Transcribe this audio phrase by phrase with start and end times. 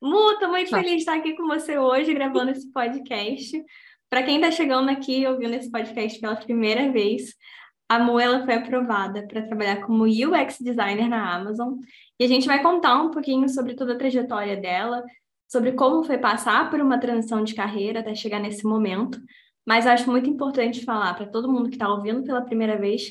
[0.00, 3.62] Mu, tô muito feliz de estar aqui com você hoje, gravando esse podcast.
[4.08, 7.34] Para quem está chegando aqui ouvindo esse podcast pela primeira vez,
[7.86, 11.74] a Mu ela foi aprovada para trabalhar como UX designer na Amazon.
[12.18, 15.04] E a gente vai contar um pouquinho sobre toda a trajetória dela,
[15.46, 19.20] sobre como foi passar por uma transição de carreira até chegar nesse momento.
[19.66, 23.10] Mas acho muito importante falar para todo mundo que está ouvindo pela primeira vez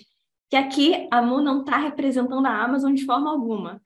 [0.50, 3.80] que aqui a Mu não está representando a Amazon de forma alguma.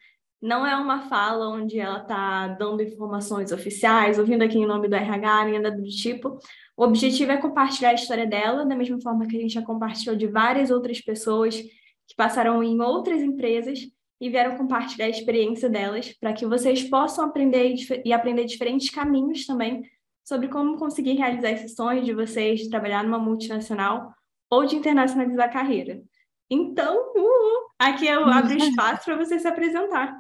[0.44, 4.94] Não é uma fala onde ela está dando informações oficiais, ouvindo aqui em nome do
[4.94, 6.38] RH, nem nada do tipo.
[6.76, 10.18] O objetivo é compartilhar a história dela, da mesma forma que a gente já compartilhou
[10.18, 13.80] de várias outras pessoas que passaram em outras empresas
[14.20, 19.46] e vieram compartilhar a experiência delas, para que vocês possam aprender e aprender diferentes caminhos
[19.46, 19.82] também
[20.26, 24.14] sobre como conseguir realizar esse sonho de vocês de trabalhar numa multinacional
[24.50, 26.02] ou de internacionalizar a carreira.
[26.50, 30.14] Então, uh, aqui eu abro espaço para você se apresentar.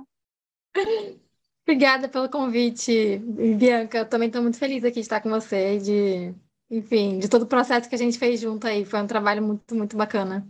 [1.65, 3.19] Obrigada pelo convite,
[3.57, 3.99] Bianca.
[3.99, 6.33] Eu também estou muito feliz aqui de estar com você, de,
[6.69, 8.83] enfim, de todo o processo que a gente fez junto aí.
[8.83, 10.45] Foi um trabalho muito, muito bacana.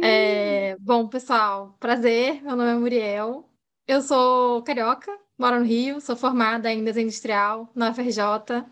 [0.00, 2.42] É, bom, pessoal, prazer.
[2.42, 3.48] Meu nome é Muriel.
[3.86, 8.64] Eu sou carioca, moro no Rio, sou formada em desenho industrial na UFRJ.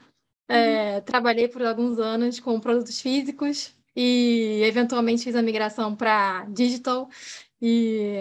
[0.48, 1.00] É, uhum.
[1.02, 7.08] Trabalhei por alguns anos com produtos físicos e eventualmente fiz a migração para digital
[7.64, 8.16] e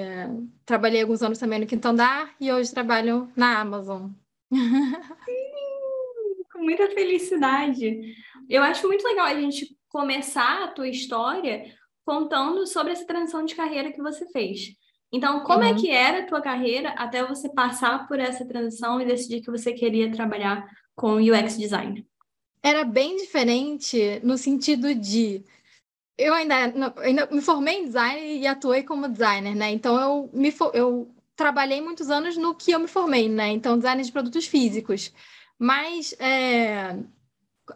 [0.64, 4.11] trabalhei alguns anos também no Quinto Andar e hoje trabalho na Amazon.
[4.53, 8.14] Sim, com muita felicidade.
[8.47, 11.66] Eu acho muito legal a gente começar a tua história
[12.06, 14.75] contando sobre essa transição de carreira que você fez.
[15.12, 15.75] Então, como é uhum.
[15.75, 19.50] é que era a tua carreira até você passar por essa transição e decidir que
[19.50, 22.06] você queria trabalhar com UX design?
[22.62, 25.44] Era bem diferente no sentido de
[26.17, 26.56] eu ainda,
[26.98, 29.72] ainda me formei em design e atuei como designer, né?
[29.72, 33.50] Então eu me eu trabalhei muitos anos no que eu me formei, né?
[33.50, 35.14] Então design de produtos físicos.
[35.58, 36.98] Mas é,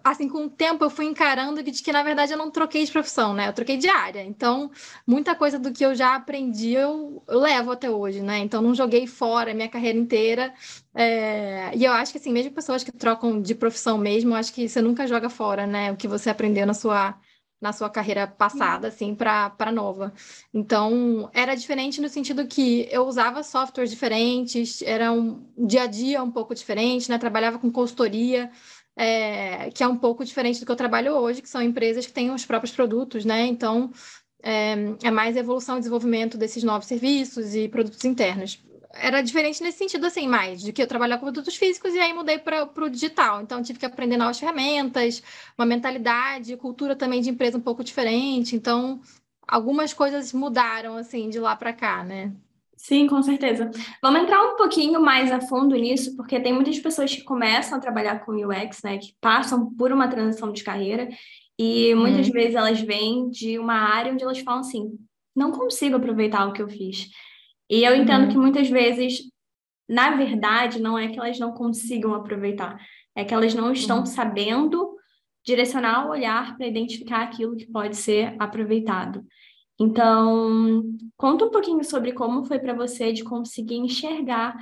[0.03, 2.91] assim, com o tempo eu fui encarando de que, na verdade, eu não troquei de
[2.91, 3.47] profissão, né?
[3.47, 4.23] Eu troquei de área.
[4.23, 4.71] Então,
[5.05, 8.39] muita coisa do que eu já aprendi eu, levo até hoje, né?
[8.39, 10.53] Então, não joguei fora a minha carreira inteira.
[10.93, 11.71] É...
[11.75, 14.81] E eu acho que, assim, mesmo pessoas que trocam de profissão mesmo, acho que você
[14.81, 15.91] nunca joga fora, né?
[15.91, 17.15] O que você aprendeu na sua
[17.65, 20.13] na sua carreira passada, assim, para nova.
[20.53, 26.21] Então, era diferente no sentido que eu usava softwares diferentes, era um dia a dia
[26.21, 27.17] um pouco diferente, né?
[27.17, 28.51] Trabalhava com consultoria,
[28.95, 32.13] é, que é um pouco diferente do que eu trabalho hoje, que são empresas que
[32.13, 33.47] têm os próprios produtos, né?
[33.47, 33.91] Então,
[34.43, 38.63] é, é mais evolução e desenvolvimento desses novos serviços e produtos internos
[38.95, 42.13] era diferente nesse sentido, assim, mais, de que eu trabalhava com produtos físicos e aí
[42.13, 43.41] mudei para o digital.
[43.41, 45.21] Então, tive que aprender novas ferramentas,
[45.57, 48.55] uma mentalidade, cultura também de empresa um pouco diferente.
[48.55, 48.99] Então,
[49.47, 52.33] algumas coisas mudaram, assim, de lá para cá, né?
[52.77, 53.71] Sim, com certeza.
[54.01, 57.81] Vamos entrar um pouquinho mais a fundo nisso, porque tem muitas pessoas que começam a
[57.81, 61.07] trabalhar com UX, né, que passam por uma transição de carreira,
[61.57, 62.31] e muitas hum.
[62.31, 64.91] vezes elas vêm de uma área onde elas falam assim:
[65.35, 67.09] não consigo aproveitar o que eu fiz.
[67.69, 68.29] E eu entendo uhum.
[68.29, 69.21] que muitas vezes,
[69.89, 72.79] na verdade, não é que elas não consigam aproveitar,
[73.15, 74.05] é que elas não estão uhum.
[74.05, 74.95] sabendo
[75.45, 79.23] direcionar o olhar para identificar aquilo que pode ser aproveitado.
[79.79, 80.83] Então,
[81.17, 84.55] conta um pouquinho sobre como foi para você de conseguir enxergar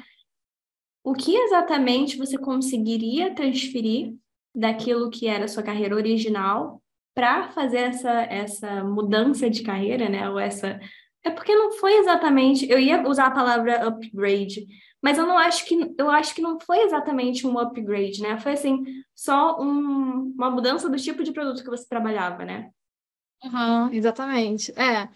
[1.04, 4.16] o que exatamente você conseguiria transferir
[4.56, 6.82] daquilo que era a sua carreira original
[7.14, 10.30] para fazer essa, essa mudança de carreira, né?
[10.30, 10.80] Ou essa
[11.24, 12.70] é porque não foi exatamente.
[12.70, 14.66] Eu ia usar a palavra upgrade,
[15.02, 18.38] mas eu não acho que eu acho que não foi exatamente um upgrade, né?
[18.40, 18.84] Foi assim,
[19.16, 22.70] só um, uma mudança do tipo de produto que você trabalhava, né?
[23.44, 24.72] Uhum, exatamente.
[24.80, 25.10] É.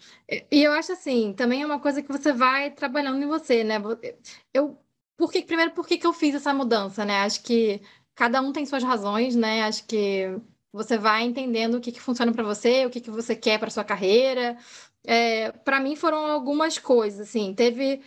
[0.50, 3.76] E eu acho assim, também é uma coisa que você vai trabalhando em você, né?
[4.52, 4.78] Eu,
[5.16, 7.22] por que, primeiro, por que, que eu fiz essa mudança, né?
[7.22, 7.80] Acho que
[8.14, 9.62] cada um tem suas razões, né?
[9.62, 10.38] Acho que
[10.72, 13.70] você vai entendendo o que, que funciona para você, o que, que você quer para
[13.70, 14.58] sua carreira,
[15.08, 18.02] é, para mim foram algumas coisas, assim, teve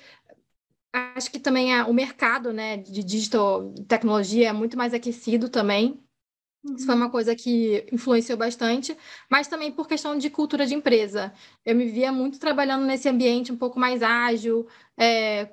[0.93, 5.99] acho que também a, o mercado, né, de digital tecnologia é muito mais aquecido também.
[6.63, 6.75] Uhum.
[6.75, 8.95] Isso foi uma coisa que influenciou bastante,
[9.29, 11.33] mas também por questão de cultura de empresa.
[11.65, 15.49] Eu me via muito trabalhando nesse ambiente um pouco mais ágil, é,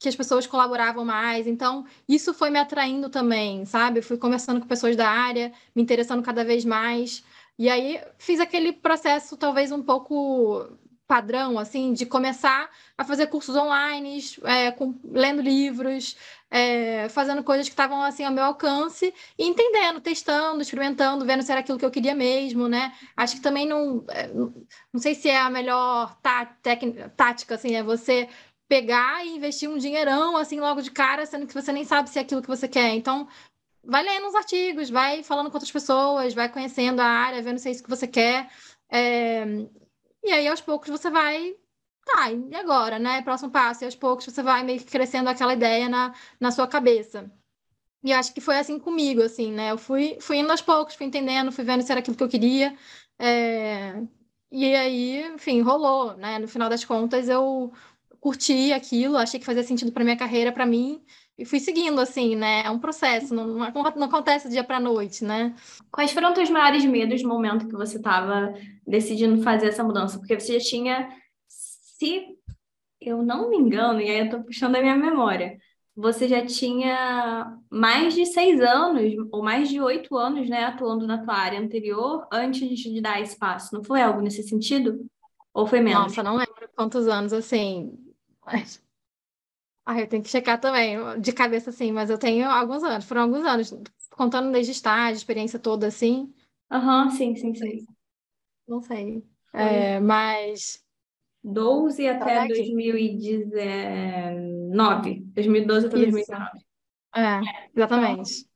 [0.00, 1.46] que as pessoas colaboravam mais.
[1.46, 4.00] Então, isso foi me atraindo também, sabe?
[4.00, 7.22] Eu fui conversando com pessoas da área, me interessando cada vez mais.
[7.58, 10.68] E aí fiz aquele processo talvez um pouco
[11.08, 16.16] padrão, assim, de começar a fazer cursos online, é, com, lendo livros,
[16.50, 21.50] é, fazendo coisas que estavam assim ao meu alcance e entendendo, testando, experimentando, vendo se
[21.50, 22.92] era aquilo que eu queria mesmo, né?
[23.16, 26.44] Acho que também não, é, não sei se é a melhor tá,
[27.16, 28.28] tática, assim, é você
[28.68, 32.18] pegar e investir um dinheirão assim logo de cara, sendo que você nem sabe se
[32.18, 32.94] é aquilo que você quer.
[32.94, 33.26] Então,
[33.82, 37.68] vai lendo os artigos, vai falando com outras pessoas, vai conhecendo a área, vendo se
[37.68, 38.50] é isso que você quer.
[38.90, 39.44] É...
[40.28, 41.54] E aí, aos poucos, você vai.
[42.04, 43.22] Tá, e agora, né?
[43.22, 43.84] Próximo passo.
[43.84, 47.30] E aos poucos você vai meio que crescendo aquela ideia na, na sua cabeça.
[48.02, 49.72] E acho que foi assim comigo, assim, né?
[49.72, 52.28] Eu fui, fui indo aos poucos, fui entendendo, fui vendo se era aquilo que eu
[52.28, 52.76] queria.
[53.18, 54.02] É...
[54.50, 56.38] E aí, enfim, rolou, né?
[56.38, 57.72] No final das contas, eu
[58.20, 61.04] curti aquilo, achei que fazia sentido para minha carreira, para mim,
[61.38, 62.64] e fui seguindo, assim, né?
[62.64, 65.54] É um processo, não, não acontece dia para noite, né?
[65.88, 68.52] Quais foram os teus maiores medos no momento que você estava
[68.84, 70.18] decidindo fazer essa mudança?
[70.18, 71.08] Porque você já tinha,
[71.46, 72.36] se
[73.00, 75.56] eu não me engano, e aí eu tô puxando a minha memória,
[75.94, 81.22] você já tinha mais de seis anos, ou mais de oito anos, né, atuando na
[81.22, 83.72] tua área anterior, antes de dar espaço.
[83.72, 85.08] Não foi algo nesse sentido?
[85.54, 86.02] Ou foi menos?
[86.02, 87.96] Nossa, não lembro quantos anos, assim.
[89.90, 93.22] Ah, eu tenho que checar também, de cabeça assim, mas eu tenho alguns anos, foram
[93.22, 93.72] alguns anos,
[94.10, 96.30] contando desde estágio, experiência toda assim.
[96.70, 97.86] Aham, uhum, sim, sim, sim.
[98.66, 99.22] Não sei.
[99.52, 100.82] É, mas.
[101.42, 105.20] 12 até 2019.
[105.34, 105.98] 2012 até Isso.
[105.98, 106.58] 2019.
[107.16, 107.40] É,
[107.74, 108.46] exatamente.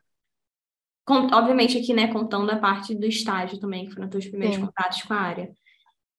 [1.05, 4.57] Com, obviamente, aqui, né, contando a parte do estágio também, que foram os teus primeiros
[4.57, 4.59] Sim.
[4.59, 5.53] contatos com a área.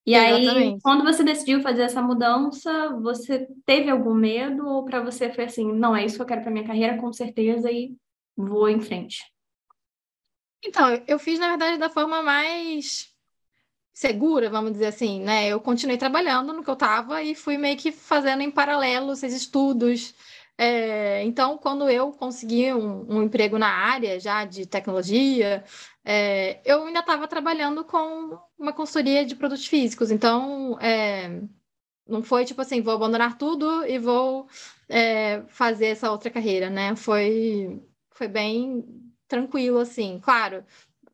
[0.05, 5.31] E aí, quando você decidiu fazer essa mudança, você teve algum medo ou para você
[5.31, 7.95] foi assim, não, é isso que eu quero para minha carreira, com certeza, e
[8.35, 9.23] vou em frente?
[10.65, 13.13] Então, eu fiz, na verdade, da forma mais
[13.93, 15.47] segura, vamos dizer assim, né?
[15.47, 19.33] Eu continuei trabalhando no que eu estava e fui meio que fazendo em paralelo esses
[19.33, 20.13] estudos.
[20.57, 25.63] É, então, quando eu consegui um, um, emprego na área já de tecnologia,
[26.05, 31.41] é, eu ainda estava trabalhando com uma consultoria de produtos físicos, então é,
[32.07, 34.47] não foi tipo assim, vou abandonar tudo e vou
[34.87, 36.95] é, fazer essa outra carreira, né?
[36.95, 38.85] Foi, foi bem
[39.27, 40.19] tranquilo, assim.
[40.21, 40.63] Claro,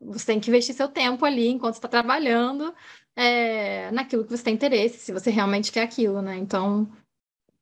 [0.02, 2.74] você tem que investir seu tempo ali enquanto está trabalhando
[3.16, 6.38] é, naquilo que você tem interesse, se você realmente quer aquilo, né?
[6.38, 6.90] Então,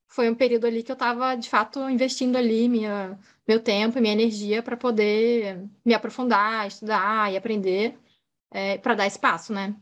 [0.08, 4.02] foi um período ali que eu estava, de fato, investindo ali minha, meu tempo e
[4.02, 7.98] minha energia para poder me aprofundar, estudar e aprender
[8.52, 9.76] é, para dar espaço, né?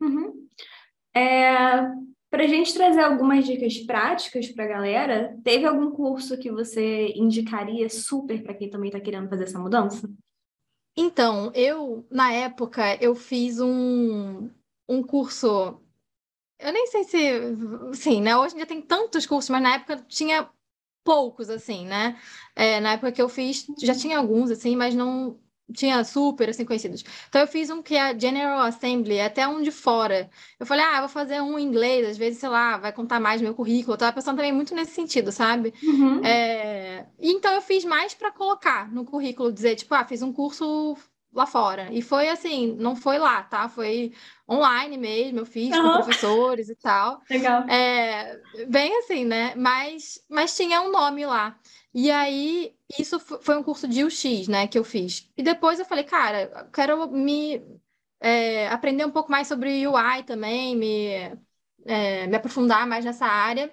[0.00, 0.48] Uhum.
[1.14, 1.52] É,
[2.30, 7.12] para a gente trazer algumas dicas práticas para a galera, teve algum curso que você
[7.16, 10.10] indicaria super para quem também está querendo fazer essa mudança?
[10.96, 14.50] Então, eu, na época, eu fiz um,
[14.88, 15.80] um curso
[16.58, 17.18] eu nem sei se,
[17.94, 18.36] sim, né?
[18.36, 20.48] Hoje em dia tem tantos cursos, mas na época tinha
[21.04, 22.18] poucos, assim, né?
[22.54, 25.38] É, na época que eu fiz, já tinha alguns, assim, mas não
[25.72, 27.04] tinha super, assim, conhecidos.
[27.28, 30.30] Então eu fiz um que é a General Assembly, até um de fora.
[30.58, 33.40] Eu falei, ah, vou fazer um em inglês, às vezes, sei lá, vai contar mais
[33.40, 33.94] meu currículo.
[33.94, 35.74] Eu tava pensando também muito nesse sentido, sabe?
[35.82, 36.24] Uhum.
[36.24, 37.06] É...
[37.18, 40.96] Então eu fiz mais para colocar no currículo, dizer, tipo, ah, fiz um curso
[41.32, 41.88] lá fora.
[41.92, 43.68] E foi assim, não foi lá, tá?
[43.68, 44.12] Foi
[44.48, 45.82] online mesmo, eu fiz uhum.
[45.82, 47.20] com professores e tal.
[47.30, 47.62] Legal.
[47.68, 49.54] É, bem assim, né?
[49.54, 51.58] Mas, mas tinha um nome lá.
[51.94, 55.28] E aí, isso foi um curso de UX, né, que eu fiz.
[55.36, 57.62] E depois eu falei, cara, quero me
[58.20, 61.38] é, aprender um pouco mais sobre UI também, me,
[61.84, 63.72] é, me aprofundar mais nessa área.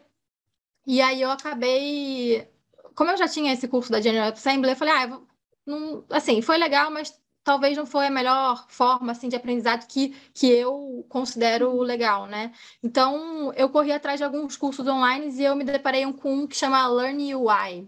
[0.86, 2.48] E aí eu acabei.
[2.96, 5.28] Como eu já tinha esse curso da General Assembly, eu falei, ah, eu vou,
[5.66, 10.10] não, assim, foi legal, mas talvez não foi a melhor forma assim de aprendizado que,
[10.34, 12.52] que eu considero legal, né?
[12.84, 16.58] Então, eu corri atrás de alguns cursos online e eu me deparei com um que
[16.58, 17.88] chama Learn UI.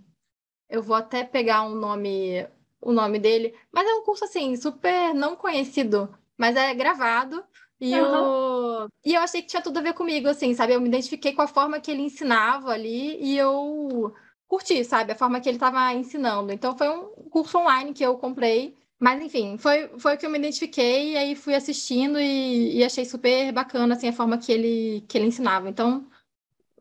[0.69, 2.47] Eu vou até pegar um nome,
[2.79, 7.43] o nome dele, mas é um curso assim super não conhecido, mas é gravado.
[7.81, 8.05] E, uhum.
[8.05, 10.73] eu, e eu achei que tinha tudo a ver comigo, assim, sabe?
[10.73, 14.13] Eu me identifiquei com a forma que ele ensinava ali e eu
[14.47, 15.13] curti, sabe?
[15.13, 16.53] A forma que ele estava ensinando.
[16.53, 20.29] Então, foi um curso online que eu comprei mas, enfim, foi, foi o que eu
[20.29, 24.51] me identifiquei e aí fui assistindo e, e, achei super bacana, assim, a forma que
[24.51, 25.69] ele, que ele ensinava.
[25.69, 26.07] Então,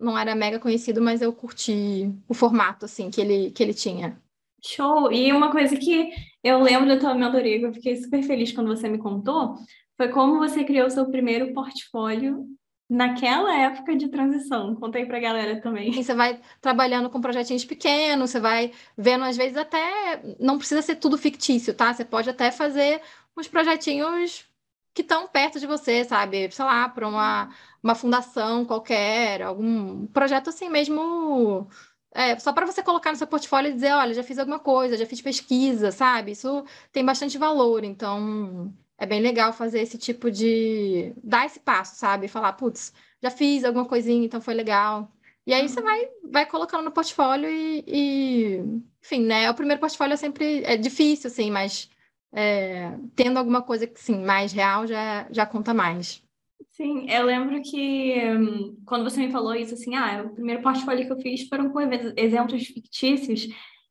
[0.00, 4.20] não era mega conhecido, mas eu curti o formato, assim, que ele, que ele tinha.
[4.64, 5.12] Show!
[5.12, 6.10] E uma coisa que
[6.42, 9.56] eu lembro da tua mentoria, eu fiquei super feliz quando você me contou,
[9.96, 12.46] foi como você criou seu primeiro portfólio
[12.88, 14.74] naquela época de transição.
[14.76, 15.90] Contei para a galera também.
[15.90, 20.22] E você vai trabalhando com projetinhos pequenos, você vai vendo, às vezes, até.
[20.38, 21.92] Não precisa ser tudo fictício, tá?
[21.92, 23.00] Você pode até fazer
[23.36, 24.46] uns projetinhos
[24.94, 26.50] que estão perto de você, sabe?
[26.50, 27.50] Sei lá, para uma,
[27.82, 31.68] uma fundação qualquer, algum projeto assim mesmo.
[32.14, 34.96] É, só para você colocar no seu portfólio e dizer, olha, já fiz alguma coisa,
[34.96, 36.32] já fiz pesquisa, sabe?
[36.32, 41.12] Isso tem bastante valor, então é bem legal fazer esse tipo de.
[41.22, 42.28] dar esse passo, sabe?
[42.28, 45.10] Falar, putz, já fiz alguma coisinha, então foi legal.
[45.46, 48.56] E aí você vai, vai colocando no portfólio e, e,
[49.02, 49.48] enfim, né?
[49.48, 51.88] O primeiro portfólio é sempre é difícil, assim, mas
[52.32, 56.22] é, tendo alguma coisa que, sim, mais real já, já conta mais.
[56.70, 61.06] Sim, eu lembro que um, quando você me falou isso, assim, ah, o primeiro portfólio
[61.06, 63.46] que eu fiz foram com exemplos fictícios,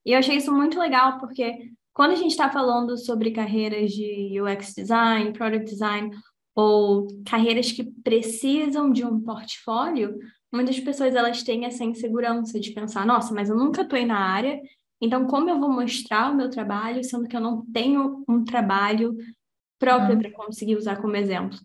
[0.05, 4.39] e eu achei isso muito legal, porque quando a gente está falando sobre carreiras de
[4.41, 6.11] UX design, product design,
[6.53, 10.19] ou carreiras que precisam de um portfólio,
[10.53, 14.59] muitas pessoas elas têm essa insegurança de pensar, nossa, mas eu nunca atuei na área,
[14.99, 19.15] então como eu vou mostrar o meu trabalho, sendo que eu não tenho um trabalho
[19.79, 20.19] próprio uhum.
[20.19, 21.57] para conseguir usar como exemplo?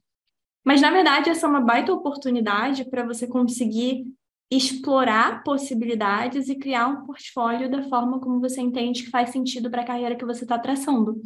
[0.65, 4.05] Mas, na verdade, essa é uma baita oportunidade para você conseguir
[4.51, 9.83] explorar possibilidades e criar um portfólio da forma como você entende que faz sentido para
[9.83, 11.21] a carreira que você está traçando.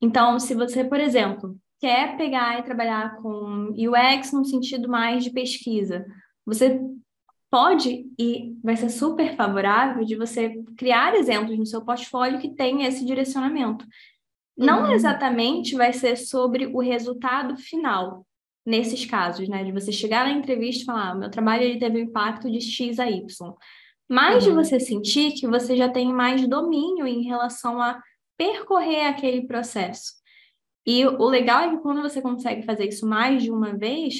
[0.00, 5.30] Então, se você, por exemplo, quer pegar e trabalhar com UX no sentido mais de
[5.30, 6.06] pesquisa,
[6.46, 6.80] você
[7.50, 12.88] pode e vai ser super favorável de você criar exemplos no seu portfólio que tenha
[12.88, 13.86] esse direcionamento.
[14.56, 14.92] Não uhum.
[14.92, 18.26] exatamente vai ser sobre o resultado final,
[18.64, 19.62] nesses casos, né?
[19.64, 22.60] De você chegar na entrevista e falar, ah, meu trabalho ele teve um impacto de
[22.60, 23.26] X a Y.
[24.08, 24.50] Mas uhum.
[24.50, 28.00] de você sentir que você já tem mais domínio em relação a
[28.36, 30.12] percorrer aquele processo.
[30.86, 34.16] E o legal é que quando você consegue fazer isso mais de uma vez,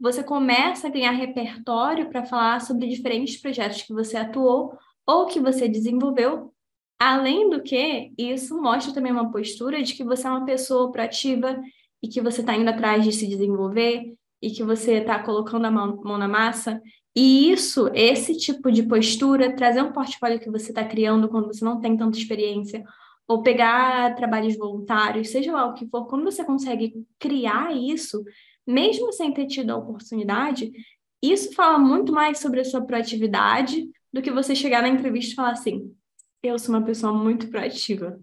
[0.00, 4.76] você começa a ganhar repertório para falar sobre diferentes projetos que você atuou
[5.06, 6.52] ou que você desenvolveu.
[6.98, 11.60] Além do que, isso mostra também uma postura de que você é uma pessoa proativa
[12.02, 15.70] e que você está indo atrás de se desenvolver e que você está colocando a
[15.70, 16.80] mão, mão, na massa.
[17.14, 21.64] E isso, esse tipo de postura, trazer um portfólio que você está criando quando você
[21.64, 22.84] não tem tanta experiência,
[23.26, 28.24] ou pegar trabalhos voluntários, seja lá o que for, quando você consegue criar isso,
[28.66, 30.70] mesmo sem ter tido a oportunidade,
[31.22, 35.34] isso fala muito mais sobre a sua proatividade do que você chegar na entrevista e
[35.34, 35.92] falar assim:
[36.42, 38.18] eu sou uma pessoa muito proativa.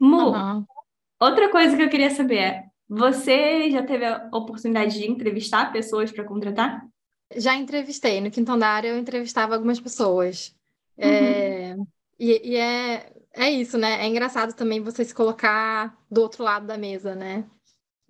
[0.00, 0.64] Mu, uhum.
[1.20, 6.12] outra coisa que eu queria saber é: você já teve a oportunidade de entrevistar pessoas
[6.12, 6.86] para contratar?
[7.34, 8.20] Já entrevistei.
[8.20, 10.54] No Quinto Andar eu entrevistava algumas pessoas.
[10.98, 11.08] Uhum.
[11.08, 11.76] É...
[12.20, 14.04] E, e, é, é isso, né?
[14.04, 17.46] É engraçado também você se colocar do outro lado da mesa, né?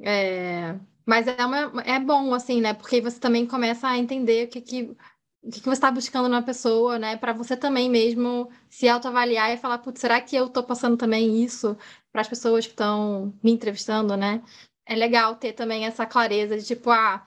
[0.00, 0.74] É...
[1.06, 2.74] Mas é, uma, é bom, assim, né?
[2.74, 4.96] Porque você também começa a entender o que, que,
[5.44, 7.16] o que, que você está buscando numa pessoa, né?
[7.16, 11.40] Para você também mesmo se autoavaliar e falar, putz, será que eu estou passando também
[11.40, 11.76] isso
[12.10, 14.42] para as pessoas que estão me entrevistando, né?
[14.86, 17.24] É legal ter também essa clareza de tipo, ah,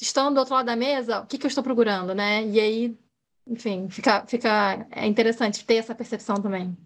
[0.00, 2.44] estando do outro lado da mesa, o que, que eu estou procurando, né?
[2.46, 2.98] E aí,
[3.46, 6.76] enfim, fica, fica é interessante ter essa percepção também.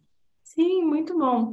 [0.43, 1.53] Sim, muito bom.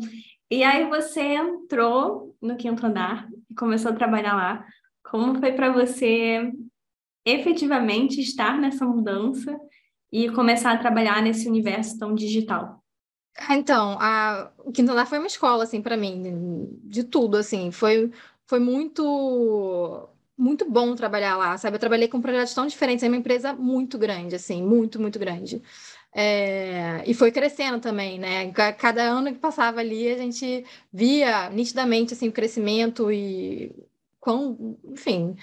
[0.51, 4.65] E aí você entrou no quinto andar e começou a trabalhar lá.
[5.03, 6.51] Como foi para você
[7.25, 9.57] efetivamente estar nessa mudança
[10.11, 12.82] e começar a trabalhar nesse universo tão digital?
[13.35, 14.51] Ah, então, a...
[14.59, 18.11] o Quinto foi uma escola, assim, para mim, de tudo, assim, foi,
[18.45, 21.75] foi muito, muito bom trabalhar lá, sabe?
[21.75, 25.61] Eu trabalhei com projetos tão diferentes, é uma empresa muito grande, assim, muito, muito grande.
[26.13, 27.03] É...
[27.09, 28.51] E foi crescendo também, né?
[28.53, 33.75] Cada ano que passava ali, a gente via nitidamente, assim, o crescimento e
[34.19, 35.35] quão, enfim,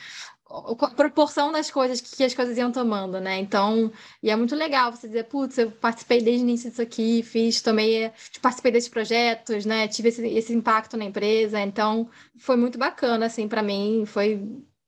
[0.50, 3.38] a proporção das coisas que, as coisas iam tomando, né?
[3.38, 3.92] Então,
[4.22, 7.62] e é muito legal você dizer, putz, eu participei desde o início disso aqui, fiz,
[7.62, 8.10] tomei,
[8.42, 9.86] participei desses projetos, né?
[9.86, 14.40] Tive esse, esse impacto na empresa, então foi muito bacana, assim, para mim, foi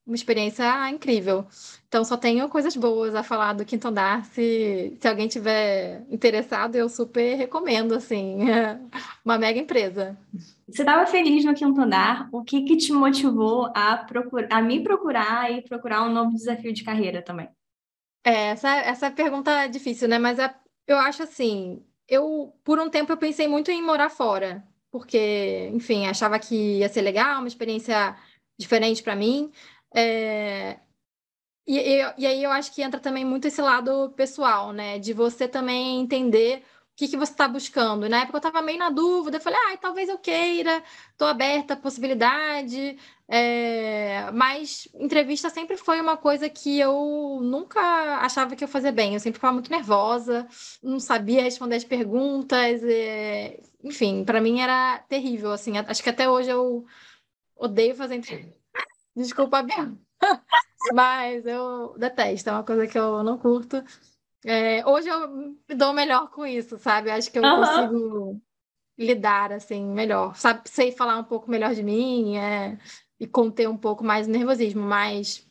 [0.05, 1.45] uma experiência incrível.
[1.87, 4.25] Então, só tenho coisas boas a falar do Quinto Andar.
[4.25, 8.39] Se, se alguém tiver interessado, eu super recomendo, assim,
[9.23, 10.17] uma mega empresa.
[10.67, 12.27] Você estava feliz no Quinto Andar.
[12.31, 16.73] O que, que te motivou a, procurar, a me procurar e procurar um novo desafio
[16.73, 17.49] de carreira também?
[18.25, 20.17] É, essa, essa pergunta é difícil, né?
[20.17, 20.53] Mas é,
[20.87, 26.07] eu acho assim, eu, por um tempo, eu pensei muito em morar fora, porque, enfim,
[26.07, 28.15] achava que ia ser legal, uma experiência
[28.57, 29.51] diferente para mim.
[29.93, 30.79] É...
[31.65, 34.99] E, e, e, aí eu acho que entra também muito esse lado pessoal, né?
[34.99, 38.07] De você também entender o que, que você está buscando.
[38.09, 41.73] Na época eu estava meio na dúvida, eu falei, ah, talvez eu queira, estou aberta
[41.73, 42.97] à possibilidade.
[43.27, 44.29] É...
[44.31, 47.79] Mas entrevista sempre foi uma coisa que eu nunca
[48.19, 49.13] achava que eu fazia bem.
[49.13, 50.47] Eu sempre ficava muito nervosa,
[50.83, 52.83] não sabia responder as perguntas.
[52.83, 53.59] É...
[53.83, 55.77] Enfim, para mim era terrível, assim.
[55.77, 56.85] Acho que até hoje eu
[57.55, 58.62] odeio fazer entrevista.
[59.15, 59.91] Desculpa, Bia.
[60.93, 63.83] Mas eu detesto, é uma coisa que eu não curto.
[64.45, 67.09] É, hoje eu me dou melhor com isso, sabe?
[67.09, 67.55] Acho que eu uhum.
[67.57, 68.41] consigo
[68.97, 70.35] lidar assim melhor.
[70.35, 72.77] Sabe, sei falar um pouco melhor de mim é,
[73.19, 75.47] e conter um pouco mais o nervosismo, mas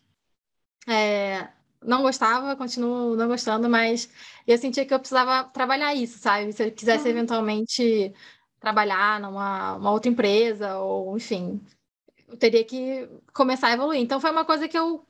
[0.87, 1.49] é,
[1.83, 4.11] não gostava, continuo não gostando, mas
[4.47, 6.52] eu sentia que eu precisava trabalhar isso, sabe?
[6.52, 7.11] Se eu quisesse uhum.
[7.11, 8.12] eventualmente
[8.61, 11.61] trabalhar numa uma outra empresa, ou enfim,
[12.33, 14.01] eu teria que começar a evoluir.
[14.01, 15.07] Então foi uma coisa que eu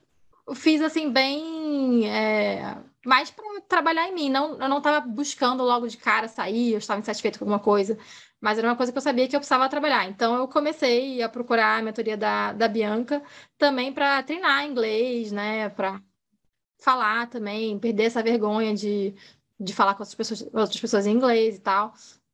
[0.53, 2.09] fiz assim, bem.
[2.09, 4.29] É, mais para trabalhar em mim.
[4.29, 7.97] Não, eu não estava buscando logo de cara sair, eu estava insatisfeito com alguma coisa,
[8.41, 10.07] mas era uma coisa que eu sabia que eu precisava trabalhar.
[10.09, 13.23] Então eu comecei a procurar a mentoria da, da Bianca
[13.57, 15.69] também para treinar inglês, né?
[15.69, 16.01] Para
[16.79, 19.15] falar também, perder essa vergonha de,
[19.59, 21.93] de falar com outras pessoas, outras pessoas em inglês e tal.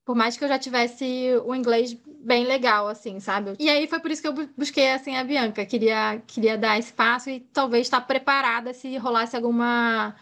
[0.10, 1.06] Por mais que eu já tivesse
[1.46, 3.54] o inglês bem legal, assim, sabe?
[3.60, 5.63] E aí foi por isso que eu busquei, assim, a Bianca.
[5.68, 10.16] Queria, queria dar espaço e talvez estar preparada se rolasse alguma,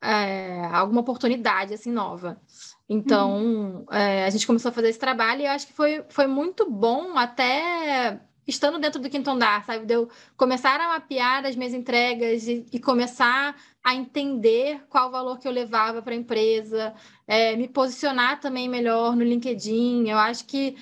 [0.00, 2.40] é, alguma oportunidade, assim, nova.
[2.88, 3.86] Então, uhum.
[3.90, 6.70] é, a gente começou a fazer esse trabalho e eu acho que foi, foi muito
[6.70, 9.86] bom até estando dentro do quinto andar, sabe?
[9.86, 15.12] De eu começar a mapear as minhas entregas e, e começar a entender qual o
[15.12, 16.94] valor que eu levava para a empresa,
[17.26, 20.08] é, me posicionar também melhor no LinkedIn.
[20.08, 20.76] Eu acho que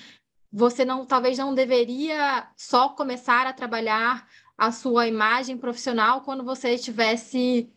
[0.51, 4.27] você não, talvez não deveria só começar a trabalhar
[4.57, 7.69] a sua imagem profissional quando você estivesse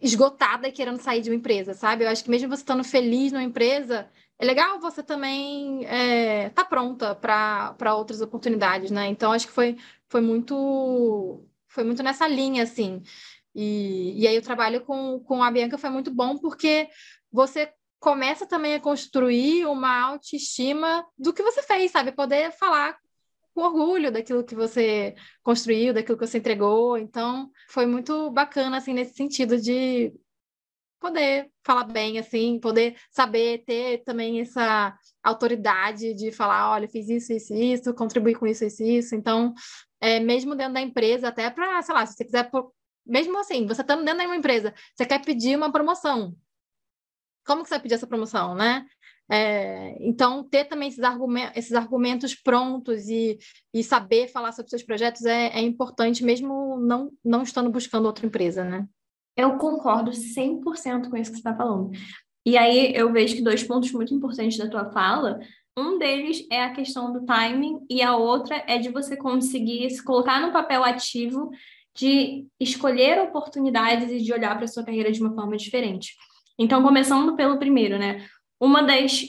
[0.00, 2.04] esgotada e querendo sair de uma empresa, sabe?
[2.04, 6.64] Eu acho que mesmo você estando feliz numa empresa, é legal você também é, tá
[6.64, 9.06] pronta para outras oportunidades, né?
[9.06, 9.76] Então acho que foi,
[10.08, 13.02] foi muito foi muito nessa linha, assim.
[13.54, 16.88] E, e aí o trabalho com, com a Bianca foi muito bom porque
[17.32, 22.12] você começa também a construir uma autoestima do que você fez, sabe?
[22.12, 22.96] Poder falar
[23.54, 26.98] com orgulho daquilo que você construiu, daquilo que você entregou.
[26.98, 30.12] Então, foi muito bacana, assim, nesse sentido de
[31.00, 37.32] poder falar bem, assim, poder saber ter também essa autoridade de falar, olha, fiz isso,
[37.32, 39.14] isso, isso, contribuí com isso, isso, isso.
[39.14, 39.54] Então,
[40.00, 42.50] é, mesmo dentro da empresa, até para, sei lá, se você quiser,
[43.04, 46.34] mesmo assim, você estando dentro de uma empresa, você quer pedir uma promoção.
[47.46, 48.86] Como que você vai pedir essa promoção, né?
[49.28, 53.38] É, então, ter também esses, argumentos, esses argumentos prontos e,
[53.74, 58.26] e saber falar sobre seus projetos é, é importante, mesmo não, não estando buscando outra
[58.26, 58.86] empresa, né?
[59.36, 61.90] Eu concordo 100% com isso que você está falando.
[62.44, 65.40] E aí eu vejo que dois pontos muito importantes da tua fala,
[65.76, 70.02] um deles é a questão do timing e a outra é de você conseguir se
[70.02, 71.50] colocar no papel ativo
[71.94, 76.14] de escolher oportunidades e de olhar para a sua carreira de uma forma diferente.
[76.58, 78.26] Então, começando pelo primeiro, né?
[78.58, 79.26] Uma das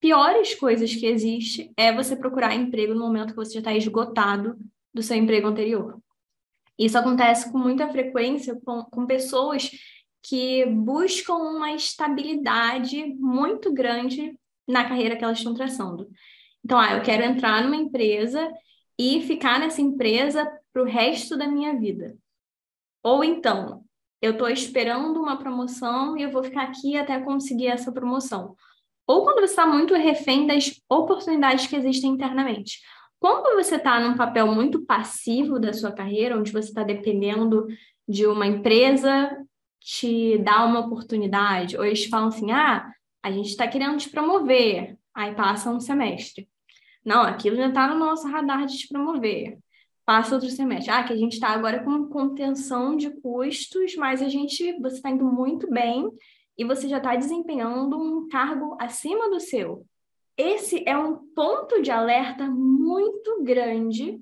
[0.00, 4.56] piores coisas que existe é você procurar emprego no momento que você já está esgotado
[4.92, 5.98] do seu emprego anterior.
[6.80, 9.70] Isso acontece com muita frequência com, com pessoas
[10.22, 14.34] que buscam uma estabilidade muito grande
[14.66, 16.08] na carreira que elas estão traçando.
[16.64, 18.50] Então, ah, eu quero entrar numa empresa
[18.98, 22.16] e ficar nessa empresa para o resto da minha vida.
[23.02, 23.84] Ou então,
[24.22, 28.56] eu estou esperando uma promoção e eu vou ficar aqui até conseguir essa promoção
[29.10, 32.80] ou quando você está muito refém das oportunidades que existem internamente.
[33.20, 37.66] Quando você está num papel muito passivo da sua carreira, onde você está dependendo
[38.08, 39.30] de uma empresa
[39.78, 42.90] te dar uma oportunidade, ou eles falam assim: ah,
[43.22, 46.48] a gente está querendo te promover, aí passa um semestre.
[47.04, 49.58] Não, aquilo já está no nosso radar de te promover.
[50.06, 50.90] Passa outro semestre.
[50.90, 55.10] Ah, que a gente está agora com contenção de custos, mas a gente, você está
[55.10, 56.10] indo muito bem
[56.56, 59.86] e você já está desempenhando um cargo acima do seu.
[60.42, 64.18] Esse é um ponto de alerta muito grande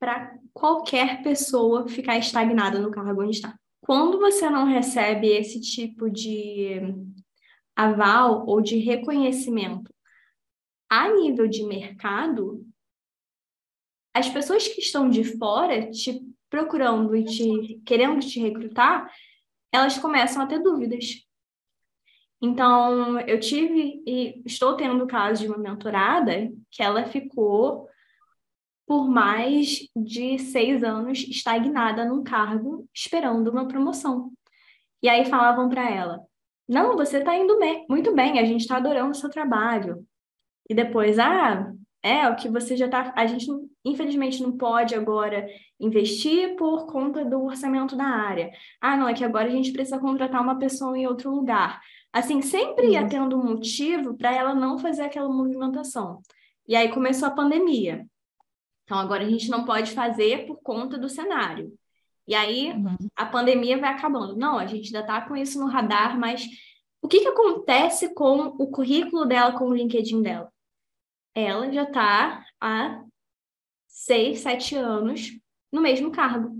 [0.00, 3.56] para qualquer pessoa ficar estagnada no cargo onde está.
[3.80, 6.80] Quando você não recebe esse tipo de
[7.76, 9.94] aval ou de reconhecimento
[10.88, 12.66] a nível de mercado,
[14.12, 19.08] as pessoas que estão de fora te procurando e te querendo te recrutar,
[19.70, 21.29] elas começam a ter dúvidas.
[22.42, 27.86] Então, eu tive e estou tendo o caso de uma mentorada que ela ficou
[28.86, 34.32] por mais de seis anos estagnada num cargo, esperando uma promoção.
[35.02, 36.20] E aí falavam para ela:
[36.68, 40.04] Não, você está indo bem, muito bem, a gente está adorando o seu trabalho.
[40.68, 41.72] E depois, ah,
[42.02, 43.12] é o que você já está.
[43.16, 43.46] A gente,
[43.84, 45.46] infelizmente, não pode agora
[45.78, 48.50] investir por conta do orçamento da área.
[48.80, 51.80] Ah, não, é que agora a gente precisa contratar uma pessoa em outro lugar.
[52.12, 56.20] Assim, sempre ia tendo um motivo para ela não fazer aquela movimentação.
[56.66, 58.06] E aí começou a pandemia.
[58.84, 61.72] Então, agora a gente não pode fazer por conta do cenário.
[62.26, 62.96] E aí uhum.
[63.16, 64.36] a pandemia vai acabando.
[64.36, 66.46] Não, a gente ainda está com isso no radar, mas
[67.02, 70.50] o que, que acontece com o currículo dela, com o LinkedIn dela?
[71.34, 73.04] Ela já está há
[73.86, 75.30] seis, sete anos
[75.72, 76.56] no mesmo cargo.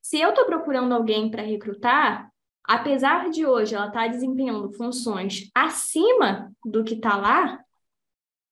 [0.00, 2.30] Se eu estou procurando alguém para recrutar,
[2.62, 7.64] apesar de hoje ela estar tá desempenhando funções acima do que está lá,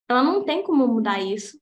[0.09, 1.61] ela não tem como mudar isso.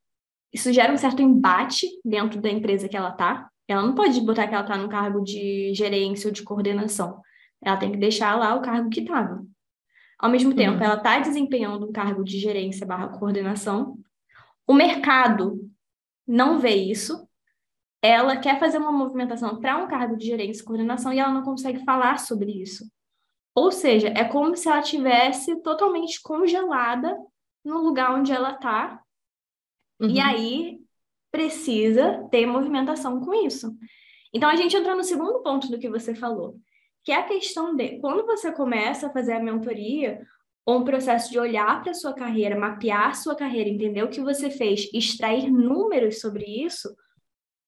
[0.52, 3.48] Isso gera um certo embate dentro da empresa que ela está.
[3.68, 7.20] Ela não pode botar que ela está no cargo de gerência ou de coordenação.
[7.62, 9.44] Ela tem que deixar lá o cargo que estava.
[10.20, 10.84] Ao mesmo tempo, uhum.
[10.84, 13.98] ela está desempenhando um cargo de gerência barra coordenação.
[14.66, 15.58] O mercado
[16.26, 17.26] não vê isso.
[18.02, 21.42] Ela quer fazer uma movimentação para um cargo de gerência e coordenação e ela não
[21.42, 22.84] consegue falar sobre isso.
[23.54, 27.16] Ou seja, é como se ela tivesse totalmente congelada
[27.64, 29.02] no lugar onde ela está.
[30.00, 30.10] Uhum.
[30.10, 30.80] E aí
[31.30, 33.74] precisa ter movimentação com isso.
[34.32, 36.56] Então a gente entra no segundo ponto do que você falou,
[37.04, 40.26] que é a questão de quando você começa a fazer a mentoria
[40.66, 44.10] ou um processo de olhar para a sua carreira, mapear a sua carreira, entender o
[44.10, 46.94] que você fez, extrair números sobre isso,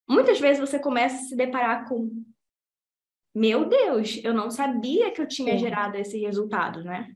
[0.09, 2.25] muitas vezes você começa a se deparar com
[3.35, 5.59] meu Deus, eu não sabia que eu tinha Sim.
[5.59, 7.15] gerado esse resultado, né?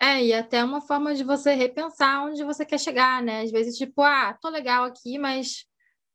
[0.00, 3.42] É, e até uma forma de você repensar onde você quer chegar, né?
[3.42, 5.66] Às vezes, tipo, ah, tô legal aqui, mas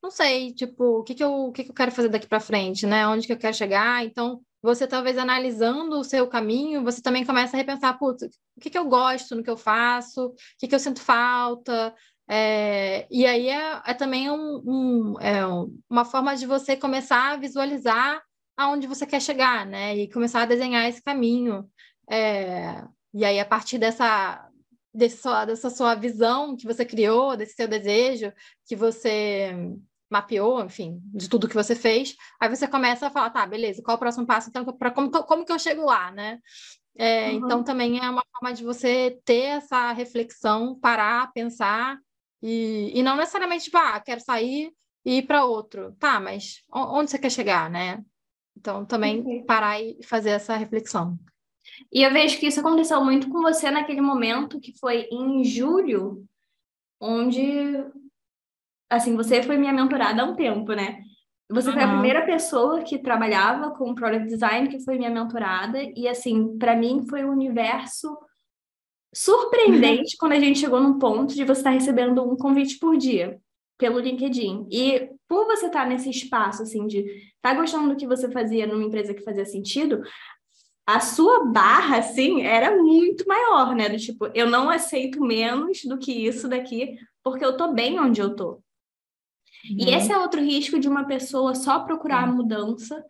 [0.01, 2.39] não sei, tipo, o que que eu, o que que eu quero fazer daqui para
[2.39, 3.07] frente, né?
[3.07, 4.03] Onde que eu quero chegar?
[4.03, 8.23] Então, você talvez analisando o seu caminho, você também começa a repensar, putz,
[8.55, 10.27] o que que eu gosto no que eu faço?
[10.27, 11.93] O que que eu sinto falta?
[12.29, 15.45] É, e aí é, é também um, um, é
[15.89, 18.23] uma forma de você começar a visualizar
[18.55, 19.97] aonde você quer chegar, né?
[19.97, 21.69] E começar a desenhar esse caminho.
[22.09, 24.49] É, e aí, a partir dessa,
[24.93, 28.31] desse sua, dessa sua visão que você criou, desse seu desejo,
[28.65, 29.53] que você
[30.13, 33.95] mapeou, enfim, de tudo que você fez, aí você começa a falar, tá, beleza, qual
[33.95, 36.39] é o próximo passo, então, para como, como que eu chego lá, né?
[36.95, 37.37] É, uhum.
[37.37, 41.97] Então, também é uma forma de você ter essa reflexão, parar, pensar,
[42.41, 44.71] e, e não necessariamente, tipo, ah, quero sair
[45.03, 45.95] e ir para outro.
[45.97, 48.03] Tá, mas onde você quer chegar, né?
[48.55, 49.45] Então, também uhum.
[49.45, 51.17] parar e fazer essa reflexão.
[51.91, 56.23] E eu vejo que isso aconteceu muito com você naquele momento, que foi em julho,
[56.99, 57.41] onde,
[58.95, 61.01] assim, você foi minha mentorada há um tempo, né?
[61.51, 61.73] Você uhum.
[61.73, 66.57] foi a primeira pessoa que trabalhava com product design que foi minha mentorada, e, assim,
[66.57, 68.17] para mim foi um universo
[69.13, 73.39] surpreendente quando a gente chegou num ponto de você estar recebendo um convite por dia
[73.77, 74.67] pelo LinkedIn.
[74.71, 78.65] E por você estar nesse espaço, assim, de estar tá gostando do que você fazia
[78.65, 80.01] numa empresa que fazia sentido,
[80.87, 83.89] a sua barra, assim, era muito maior, né?
[83.89, 88.21] Do tipo, eu não aceito menos do que isso daqui, porque eu tô bem onde
[88.21, 88.62] eu tô.
[89.69, 89.77] Uhum.
[89.79, 93.03] E esse é outro risco de uma pessoa só procurar a mudança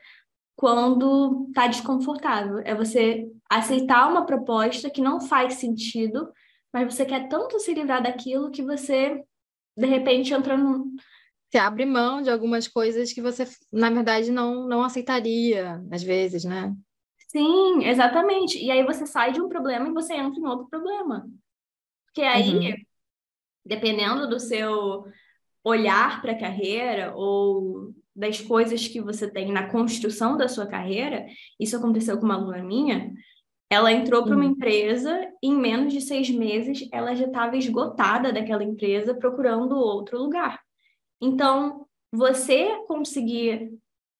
[0.55, 2.59] quando tá desconfortável.
[2.59, 6.31] É você aceitar uma proposta que não faz sentido,
[6.71, 9.23] mas você quer tanto se livrar daquilo que você,
[9.75, 10.95] de repente, entra num.
[11.49, 16.43] Você abre mão de algumas coisas que você, na verdade, não, não aceitaria, às vezes,
[16.43, 16.73] né?
[17.27, 18.63] Sim, exatamente.
[18.63, 21.27] E aí você sai de um problema e você entra em outro problema.
[22.05, 22.75] Porque aí, uhum.
[23.65, 25.05] dependendo do seu
[25.63, 31.25] olhar para a carreira ou das coisas que você tem na construção da sua carreira,
[31.59, 33.11] isso aconteceu com uma aluna minha.
[33.69, 34.51] Ela entrou para uma uhum.
[34.51, 40.19] empresa e em menos de seis meses ela já estava esgotada daquela empresa procurando outro
[40.19, 40.59] lugar.
[41.19, 43.71] Então, você conseguir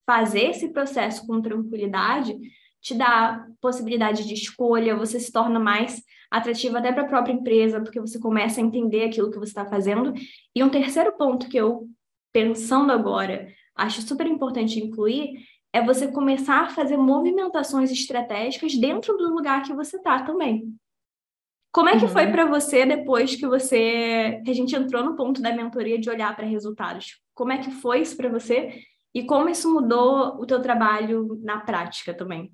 [0.04, 2.36] fazer esse processo com tranquilidade
[2.80, 6.02] te dá possibilidade de escolha, você se torna mais
[6.36, 9.64] atrativo até para a própria empresa, porque você começa a entender aquilo que você está
[9.64, 10.12] fazendo.
[10.54, 11.88] E um terceiro ponto que eu,
[12.32, 15.34] pensando agora, acho super importante incluir
[15.72, 20.72] é você começar a fazer movimentações estratégicas dentro do lugar que você está também.
[21.72, 22.10] Como é que uhum.
[22.10, 26.08] foi para você depois que você que a gente entrou no ponto da mentoria de
[26.08, 27.20] olhar para resultados?
[27.34, 28.80] Como é que foi isso para você
[29.12, 32.52] e como isso mudou o teu trabalho na prática também?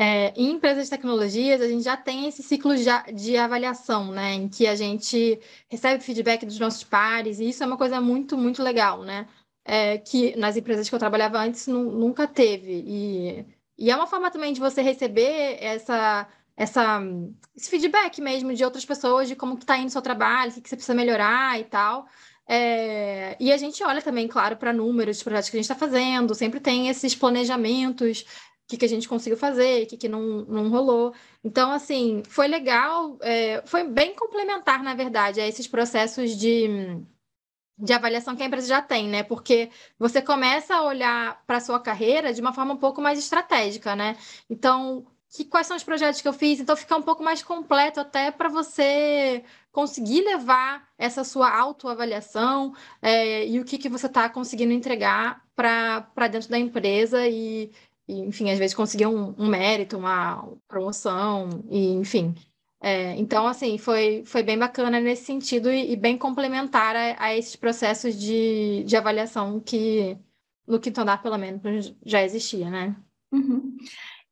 [0.00, 2.72] É, em empresas de tecnologias, a gente já tem esse ciclo
[3.12, 4.32] de, avaliação, né?
[4.34, 8.38] Em que a gente recebe feedback dos nossos pares, e isso é uma coisa muito,
[8.38, 9.26] muito legal, né?
[9.64, 12.84] É, que nas empresas que eu trabalhava antes nunca teve.
[12.86, 13.44] E,
[13.76, 17.00] e é uma forma também de você receber essa, essa,
[17.56, 20.54] esse feedback mesmo de outras pessoas, de como que está indo o seu trabalho, o
[20.54, 22.06] que, que você precisa melhorar e tal.
[22.46, 26.34] É, e a gente olha também, claro, para números projetos que a gente está fazendo,
[26.34, 28.24] sempre tem esses planejamentos
[28.68, 31.14] que, que a gente conseguiu fazer, o que, que não, não rolou.
[31.42, 36.68] Então, assim, foi legal, é, foi bem complementar, na verdade, a esses processos de,
[37.78, 39.22] de avaliação que a empresa já tem, né?
[39.22, 43.18] Porque você começa a olhar para a sua carreira de uma forma um pouco mais
[43.18, 44.16] estratégica, né?
[44.50, 46.60] Então, que, quais são os projetos que eu fiz?
[46.60, 53.46] Então, fica um pouco mais completo até para você conseguir levar essa sua autoavaliação é,
[53.46, 57.70] e o que, que você está conseguindo entregar para dentro da empresa e,
[58.08, 62.34] e, enfim, às vezes conseguir um, um mérito, uma promoção, e enfim.
[62.80, 67.36] É, então, assim, foi, foi bem bacana nesse sentido e, e bem complementar a, a,
[67.36, 70.16] esses processos de, de avaliação que
[70.66, 72.96] no quinto andar, pelo menos, já existia, né?
[73.32, 73.76] Uhum.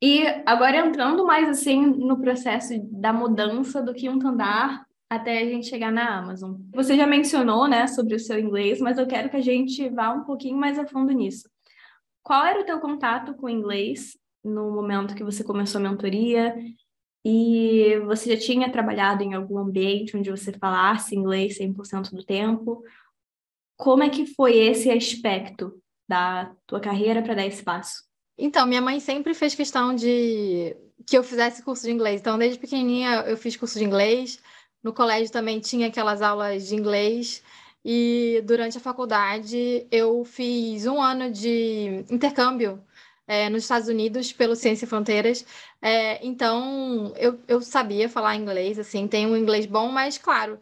[0.00, 5.68] E agora entrando mais assim no processo da mudança do quinto andar até a gente
[5.68, 6.56] chegar na Amazon.
[6.74, 10.12] Você já mencionou, né, sobre o seu inglês, mas eu quero que a gente vá
[10.12, 11.48] um pouquinho mais a fundo nisso.
[12.26, 16.56] Qual era o teu contato com o inglês no momento que você começou a mentoria?
[17.24, 22.82] E você já tinha trabalhado em algum ambiente onde você falasse inglês 100% do tempo?
[23.76, 28.02] Como é que foi esse aspecto da tua carreira para dar esse passo?
[28.36, 32.20] Então, minha mãe sempre fez questão de que eu fizesse curso de inglês.
[32.20, 34.42] Então, desde pequenininha eu fiz curso de inglês.
[34.82, 37.40] No colégio também tinha aquelas aulas de inglês.
[37.88, 42.82] E durante a faculdade eu fiz um ano de intercâmbio
[43.28, 45.46] é, nos Estados Unidos pelo Ciência e Fronteiras.
[45.80, 50.58] É, então eu, eu sabia falar inglês, assim, tenho um inglês bom, mas claro,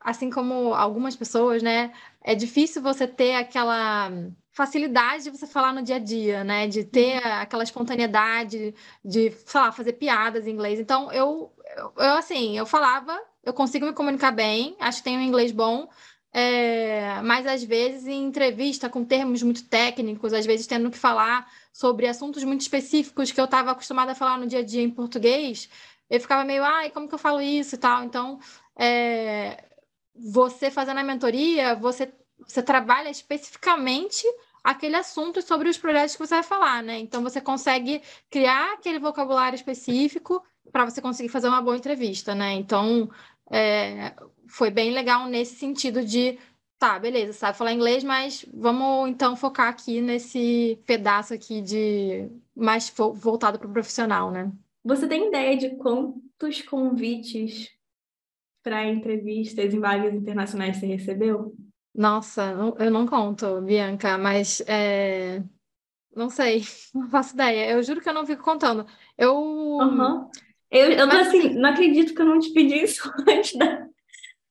[0.00, 4.12] assim como algumas pessoas, né, é difícil você ter aquela
[4.52, 8.72] facilidade de você falar no dia a dia, né, de ter aquela espontaneidade,
[9.04, 10.78] de, sei lá, fazer piadas em inglês.
[10.78, 15.18] Então eu, eu, eu assim, eu falava, eu consigo me comunicar bem, acho que tenho
[15.18, 15.88] um inglês bom,
[16.36, 21.48] é, mas às vezes em entrevista com termos muito técnicos, às vezes tendo que falar
[21.72, 24.90] sobre assuntos muito específicos que eu estava acostumada a falar no dia a dia em
[24.90, 25.70] português,
[26.10, 28.02] eu ficava meio, ai, como que eu falo isso e tal.
[28.02, 28.40] Então,
[28.76, 29.62] é,
[30.12, 32.12] você fazendo a mentoria, você,
[32.44, 34.26] você trabalha especificamente
[34.64, 36.98] aquele assunto sobre os projetos que você vai falar, né?
[36.98, 40.42] Então, você consegue criar aquele vocabulário específico
[40.72, 42.54] para você conseguir fazer uma boa entrevista, né?
[42.54, 43.08] Então,
[43.52, 44.14] é,
[44.46, 46.38] foi bem legal nesse sentido de
[46.78, 52.92] tá, beleza, sabe falar inglês, mas vamos então focar aqui nesse pedaço aqui de mais
[53.14, 54.52] voltado para o profissional, né?
[54.84, 57.70] Você tem ideia de quantos convites
[58.62, 61.54] para entrevistas em vagas internacionais você recebeu?
[61.94, 65.42] Nossa, eu não conto, Bianca, mas é...
[66.14, 67.70] não sei, não faço ideia.
[67.70, 68.86] Eu juro que eu não fico contando.
[69.16, 69.34] Eu.
[69.34, 70.28] Uhum.
[70.70, 73.86] Eu, eu tô assim, não acredito que eu não te pedi isso antes da,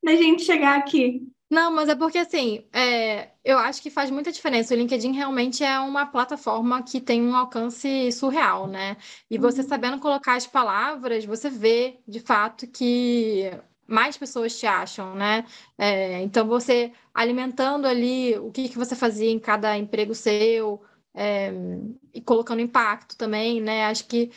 [0.04, 1.28] da gente chegar aqui.
[1.50, 4.74] Não, mas é porque assim, é, eu acho que faz muita diferença.
[4.74, 8.98] O LinkedIn realmente é uma plataforma que tem um alcance surreal, né?
[9.30, 9.68] E você uhum.
[9.68, 13.52] sabendo colocar as palavras, você vê de fato que
[13.88, 15.46] mais pessoas te acham, né?
[15.78, 20.82] É, então você alimentando ali o que, que você fazia em cada emprego seu
[21.14, 21.52] é,
[22.14, 23.86] e colocando impacto também, né?
[23.86, 24.32] Acho que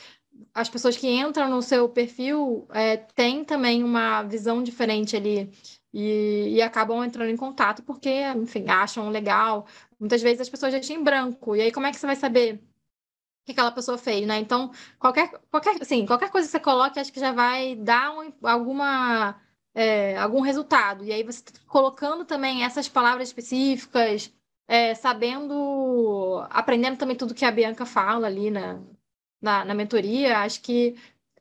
[0.54, 5.50] as pessoas que entram no seu perfil é, têm também uma visão diferente ali
[5.92, 9.66] e, e, acabam entrando em contato porque, enfim, acham legal.
[9.98, 12.56] Muitas vezes as pessoas têm em branco, e aí como é que você vai saber
[12.56, 14.38] o que aquela pessoa fez, né?
[14.38, 18.32] Então, qualquer, qualquer, assim, qualquer coisa que você coloque, acho que já vai dar um,
[18.42, 19.40] alguma,
[19.74, 21.04] é, algum resultado.
[21.04, 24.32] E aí você tá colocando também essas palavras específicas,
[24.68, 28.80] é, sabendo, aprendendo também tudo que a Bianca fala ali na,
[29.46, 30.96] na, na mentoria, acho que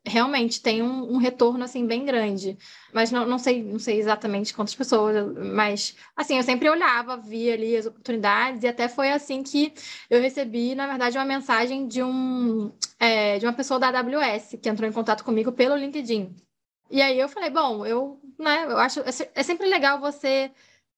[0.08, 2.58] realmente tem um, um, retorno assim bem grande.
[2.94, 5.15] Mas não, não sei, não sei exatamente quantas pessoas,
[5.56, 9.74] mas assim, eu sempre olhava, via ali as oportunidades, e até foi assim que
[10.10, 14.70] eu recebi, na verdade, uma mensagem de um é, de uma pessoa da AWS que
[14.70, 16.36] entrou em contato comigo pelo LinkedIn.
[16.91, 20.52] E aí eu falei, bom, eu, né, eu acho é, é sempre legal você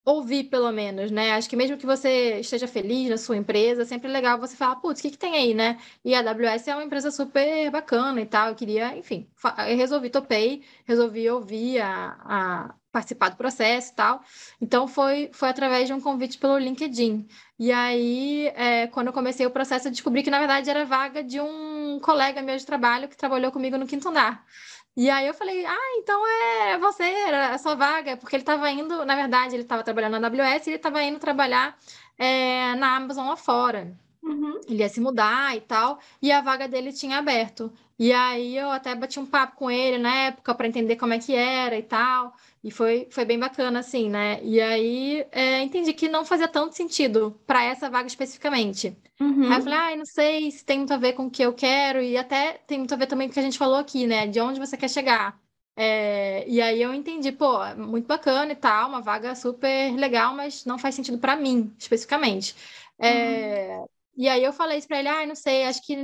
[0.07, 1.33] ouvir, pelo menos, né?
[1.33, 4.77] Acho que mesmo que você esteja feliz na sua empresa, é sempre legal você falar,
[4.77, 5.77] putz, o que, que tem aí, né?
[6.03, 8.47] E a AWS é uma empresa super bacana e tal.
[8.49, 9.27] Eu queria, enfim,
[9.69, 14.23] eu resolvi, topei, resolvi ouvir, a, a participar do processo e tal.
[14.61, 17.27] Então foi, foi através de um convite pelo LinkedIn.
[17.59, 21.21] E aí, é, quando eu comecei o processo, eu descobri que, na verdade, era vaga
[21.21, 24.45] de um colega meu de trabalho que trabalhou comigo no quinto andar.
[24.97, 28.67] E aí eu falei, ah, então é você, era a sua vaga, porque ele estava
[28.71, 31.77] indo, na verdade, ele estava trabalhando na AWS e ele estava indo trabalhar
[32.17, 33.95] é, na Amazon lá fora.
[34.23, 34.59] Uhum.
[34.67, 37.71] Ele ia se mudar e tal, e a vaga dele tinha aberto.
[37.99, 41.19] E aí eu até bati um papo com ele na época para entender como é
[41.19, 42.33] que era e tal.
[42.67, 44.43] E foi, foi bem bacana, assim, né?
[44.43, 48.93] E aí é, entendi que não fazia tanto sentido para essa vaga especificamente.
[49.21, 49.49] Uhum.
[49.49, 51.53] Aí eu falei, ah, não sei se tem muito a ver com o que eu
[51.53, 54.05] quero, e até tem muito a ver também com o que a gente falou aqui,
[54.05, 54.27] né?
[54.27, 55.39] De onde você quer chegar.
[55.77, 60.65] É, e aí eu entendi, pô, muito bacana e tal, uma vaga super legal, mas
[60.65, 62.53] não faz sentido para mim, especificamente.
[62.99, 63.87] É, uhum.
[64.17, 65.95] E aí eu falei isso para ele, ah, não sei, acho que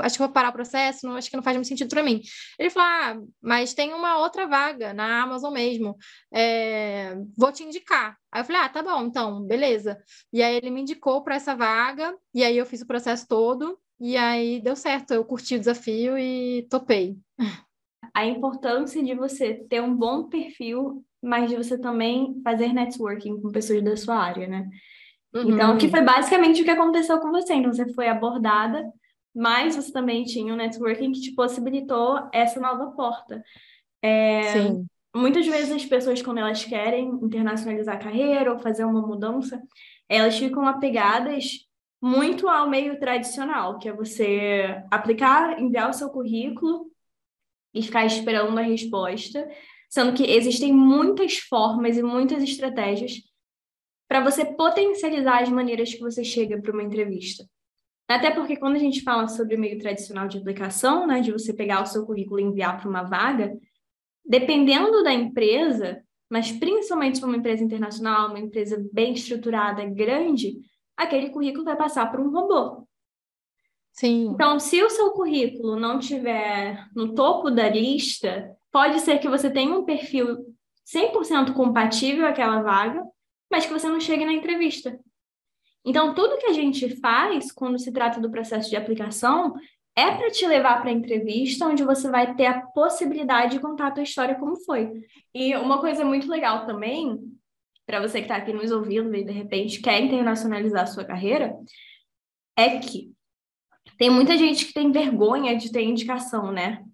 [0.00, 2.22] acho que vou parar o processo, não, acho que não faz muito sentido para mim.
[2.56, 5.96] Ele falou, ah, mas tem uma outra vaga na Amazon mesmo,
[6.32, 8.16] é, vou te indicar.
[8.30, 9.98] Aí eu falei, ah, tá bom, então, beleza.
[10.32, 13.76] E aí ele me indicou para essa vaga, e aí eu fiz o processo todo,
[14.00, 17.16] e aí deu certo, eu curti o desafio e topei.
[18.14, 23.50] A importância de você ter um bom perfil, mas de você também fazer networking com
[23.50, 24.68] pessoas da sua área, né?
[25.34, 25.50] Uhum.
[25.50, 27.54] Então, que foi basicamente o que aconteceu com você.
[27.54, 28.84] Então, você foi abordada,
[29.34, 33.42] mas você também tinha um networking que te possibilitou essa nova porta.
[34.02, 34.86] É, Sim.
[35.14, 39.60] Muitas vezes as pessoas, quando elas querem internacionalizar a carreira ou fazer uma mudança,
[40.08, 41.66] elas ficam apegadas
[42.00, 46.86] muito ao meio tradicional, que é você aplicar, enviar o seu currículo
[47.74, 49.48] e ficar esperando a resposta,
[49.90, 53.27] sendo que existem muitas formas e muitas estratégias
[54.08, 57.44] para você potencializar as maneiras que você chega para uma entrevista.
[58.08, 61.52] Até porque quando a gente fala sobre o meio tradicional de aplicação, né, de você
[61.52, 63.54] pegar o seu currículo e enviar para uma vaga,
[64.24, 70.58] dependendo da empresa, mas principalmente se for uma empresa internacional, uma empresa bem estruturada, grande,
[70.96, 72.88] aquele currículo vai passar por um robô.
[73.92, 74.30] Sim.
[74.32, 79.50] Então, se o seu currículo não tiver no topo da lista, pode ser que você
[79.50, 80.46] tenha um perfil
[80.86, 83.02] 100% compatível àquela vaga,
[83.50, 84.98] mas que você não chegue na entrevista.
[85.84, 89.54] Então, tudo que a gente faz quando se trata do processo de aplicação
[89.96, 93.88] é para te levar para a entrevista, onde você vai ter a possibilidade de contar
[93.88, 95.02] a tua história como foi.
[95.34, 97.18] E uma coisa muito legal também,
[97.84, 101.56] para você que está aqui nos ouvindo e de repente quer internacionalizar a sua carreira,
[102.56, 103.12] é que
[103.96, 106.84] tem muita gente que tem vergonha de ter indicação, né?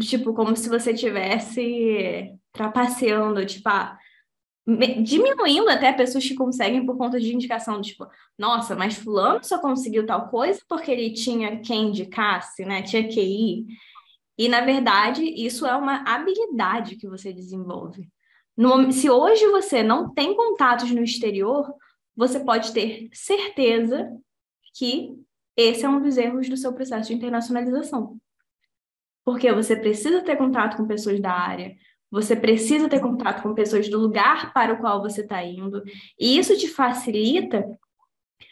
[0.00, 3.98] Tipo, como se você tivesse trapaceando, tipo, ah,
[4.66, 8.06] diminuindo até pessoas que conseguem por conta de indicação, tipo,
[8.38, 12.82] nossa, mas fulano só conseguiu tal coisa porque ele tinha quem indicasse, né?
[12.82, 13.66] Tinha QI.
[14.38, 18.08] E, na verdade, isso é uma habilidade que você desenvolve.
[18.56, 21.72] No, se hoje você não tem contatos no exterior,
[22.14, 24.10] você pode ter certeza
[24.74, 25.16] que
[25.56, 28.18] esse é um dos erros do seu processo de internacionalização.
[29.24, 31.74] Porque você precisa ter contato com pessoas da área,
[32.12, 35.82] você precisa ter contato com pessoas do lugar para o qual você está indo.
[36.20, 37.66] E isso te facilita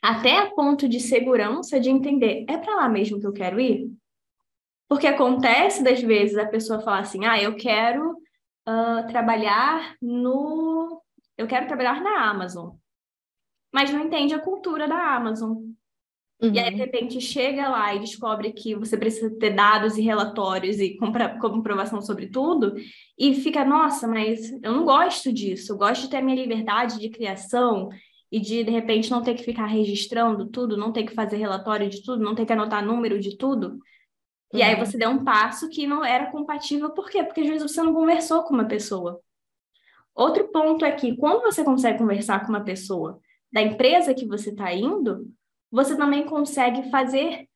[0.01, 3.93] até a ponto de segurança de entender: é para lá mesmo que eu quero ir?
[4.89, 11.03] Porque acontece das vezes a pessoa falar assim: ah, eu quero uh, trabalhar no.
[11.37, 12.77] Eu quero trabalhar na Amazon.
[13.71, 15.59] Mas não entende a cultura da Amazon.
[16.43, 16.55] Uhum.
[16.55, 16.87] E aí, de uhum.
[16.87, 20.97] repente, chega lá e descobre que você precisa ter dados e relatórios e
[21.41, 22.75] comprovação sobre tudo,
[23.19, 26.99] e fica, nossa, mas eu não gosto disso, eu gosto de ter a minha liberdade
[26.99, 27.91] de criação
[28.33, 31.91] e de, de repente, não ter que ficar registrando tudo, não ter que fazer relatório
[31.91, 33.79] de tudo, não ter que anotar número de tudo.
[34.53, 34.65] E uhum.
[34.65, 37.23] aí você deu um passo que não era compatível, por quê?
[37.23, 39.21] Porque às vezes você não conversou com uma pessoa.
[40.15, 43.21] Outro ponto é que quando você consegue conversar com uma pessoa
[43.53, 45.27] da empresa que você está indo,
[45.71, 47.49] você também consegue fazer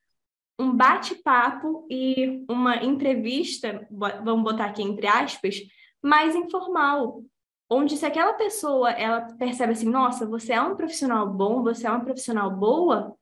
[0.58, 5.56] um bate-papo e uma entrevista, vamos botar aqui entre aspas,
[6.02, 7.22] mais informal,
[7.68, 11.90] onde se aquela pessoa ela percebe assim, nossa, você é um profissional bom, você é
[11.90, 13.16] uma profissional boa,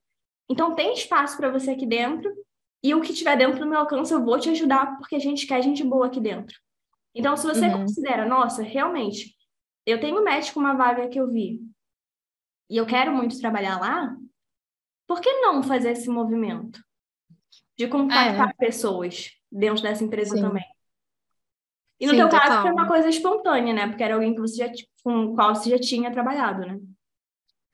[0.50, 2.30] então tem espaço para você aqui dentro
[2.84, 5.46] e o que tiver dentro do meu alcance eu vou te ajudar porque a gente
[5.46, 6.54] quer gente boa aqui dentro.
[7.14, 7.82] Então, se você uhum.
[7.82, 9.34] considera, nossa, realmente,
[9.86, 11.60] eu tenho médico uma vaga que eu vi
[12.68, 14.16] e eu quero muito trabalhar lá,
[15.12, 16.82] por que não fazer esse movimento
[17.76, 18.54] de contactar é.
[18.54, 20.40] pessoas dentro dessa empresa Sim.
[20.40, 20.64] também?
[22.00, 22.48] E no Sim, teu total.
[22.48, 23.88] caso foi uma coisa espontânea, né?
[23.88, 24.72] Porque era alguém que você já,
[25.04, 26.80] com o qual você já tinha trabalhado, né?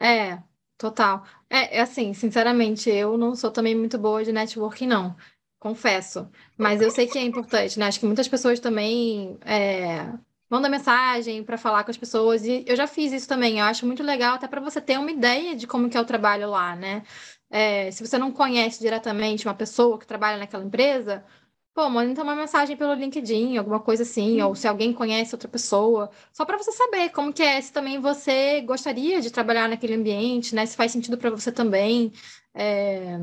[0.01, 0.42] É,
[0.77, 1.22] total.
[1.48, 5.16] É, é assim, sinceramente, eu não sou também muito boa de networking, não.
[5.61, 6.29] Confesso.
[6.57, 7.87] Mas eu sei que é importante, né?
[7.87, 10.12] Acho que muitas pessoas também é,
[10.50, 12.44] manda mensagem para falar com as pessoas.
[12.44, 13.58] E eu já fiz isso também.
[13.58, 16.04] Eu acho muito legal, até para você ter uma ideia de como que é o
[16.04, 17.02] trabalho lá, né?
[17.50, 21.24] É, se você não conhece diretamente uma pessoa que trabalha naquela empresa,
[21.74, 25.48] pô, manda então uma mensagem pelo LinkedIn, alguma coisa assim, ou se alguém conhece outra
[25.48, 29.94] pessoa, só para você saber como que é, se também você gostaria de trabalhar naquele
[29.94, 30.66] ambiente, né?
[30.66, 32.12] Se faz sentido para você também.
[32.54, 33.16] É,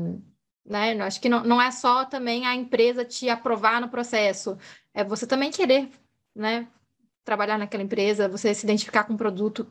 [0.64, 1.00] né?
[1.02, 4.58] Acho que não, não é só também a empresa te aprovar no processo,
[4.94, 5.88] é você também querer,
[6.34, 6.68] né?
[7.26, 9.70] Trabalhar naquela empresa, você se identificar com o produto,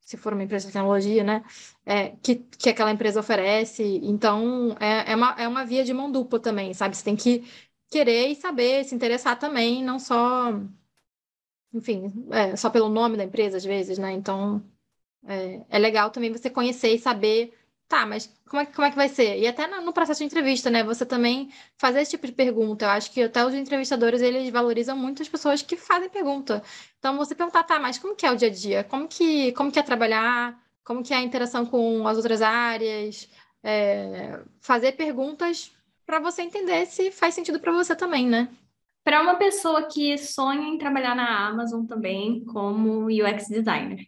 [0.00, 1.44] se for uma empresa de tecnologia, né?
[1.84, 3.82] É, que, que aquela empresa oferece.
[4.04, 6.96] Então, é, é, uma, é uma via de mão dupla também, sabe?
[6.96, 7.44] Você tem que
[7.90, 10.52] querer e saber, se interessar também, não só.
[11.72, 14.12] Enfim, é, só pelo nome da empresa, às vezes, né?
[14.12, 14.62] Então,
[15.26, 17.54] é, é legal também você conhecer e saber
[17.92, 19.38] tá, mas como é, como é que vai ser?
[19.38, 20.82] E até no, no, processo de entrevista, né?
[20.82, 22.86] Você também fazer esse tipo de pergunta.
[22.86, 26.62] Eu acho que até os entrevistadores, eles valorizam muito as pessoas que fazem pergunta.
[26.98, 28.84] Então, você perguntar, tá, mas como que é o dia a dia?
[28.84, 30.58] Como que, como que é trabalhar?
[30.82, 33.28] Como que é a interação com as outras áreas?
[33.62, 35.70] É, fazer perguntas
[36.06, 38.48] para você entender se faz sentido para você também, né?
[39.04, 44.06] Para uma pessoa que sonha em trabalhar na Amazon também como UX designer,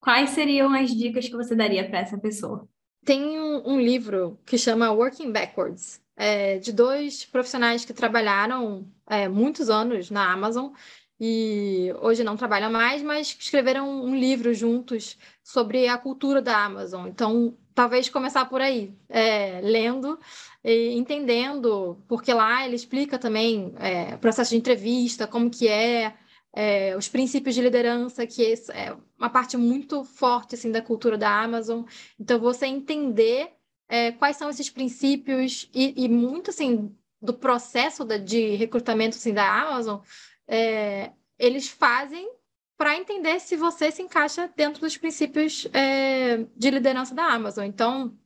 [0.00, 2.68] quais seriam as dicas que você daria para essa pessoa?
[3.04, 9.28] Tem um, um, livro que chama Working Backwards, é, de dois profissionais que trabalharam é,
[9.28, 10.72] muitos anos na Amazon
[11.20, 17.06] e hoje não trabalham mais, mas escreveram um livro juntos sobre a cultura da Amazon.
[17.06, 20.18] Então, talvez começar por aí, é, lendo
[20.62, 26.14] e entendendo, porque lá ele explica também é, o processo de entrevista, como que é,
[26.54, 31.42] é, os princípios de liderança, que é uma parte muito forte assim, da cultura da
[31.42, 31.84] Amazon.
[32.18, 33.50] Então, você entender
[33.88, 39.62] é, quais são esses princípios e, e, muito assim do processo de recrutamento assim, da
[39.62, 40.00] Amazon,
[40.46, 42.30] é, eles fazem
[42.76, 47.64] para entender se você se encaixa dentro dos princípios é, de liderança da Amazon.
[47.64, 48.16] Então,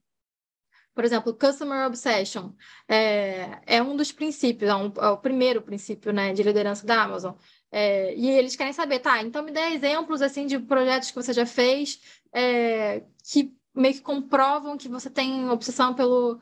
[0.99, 2.51] por exemplo, Customer Obsession
[2.89, 7.05] é, é um dos princípios, é, um, é, o primeiro princípio né, de liderança da
[7.05, 7.35] Amazon.
[7.71, 9.23] É, e eles querem saber, tá?
[9.23, 12.01] Então me dê exemplos assim de projetos que você já fez
[12.33, 16.41] é, que meio que comprovam que você tem obsessão pelo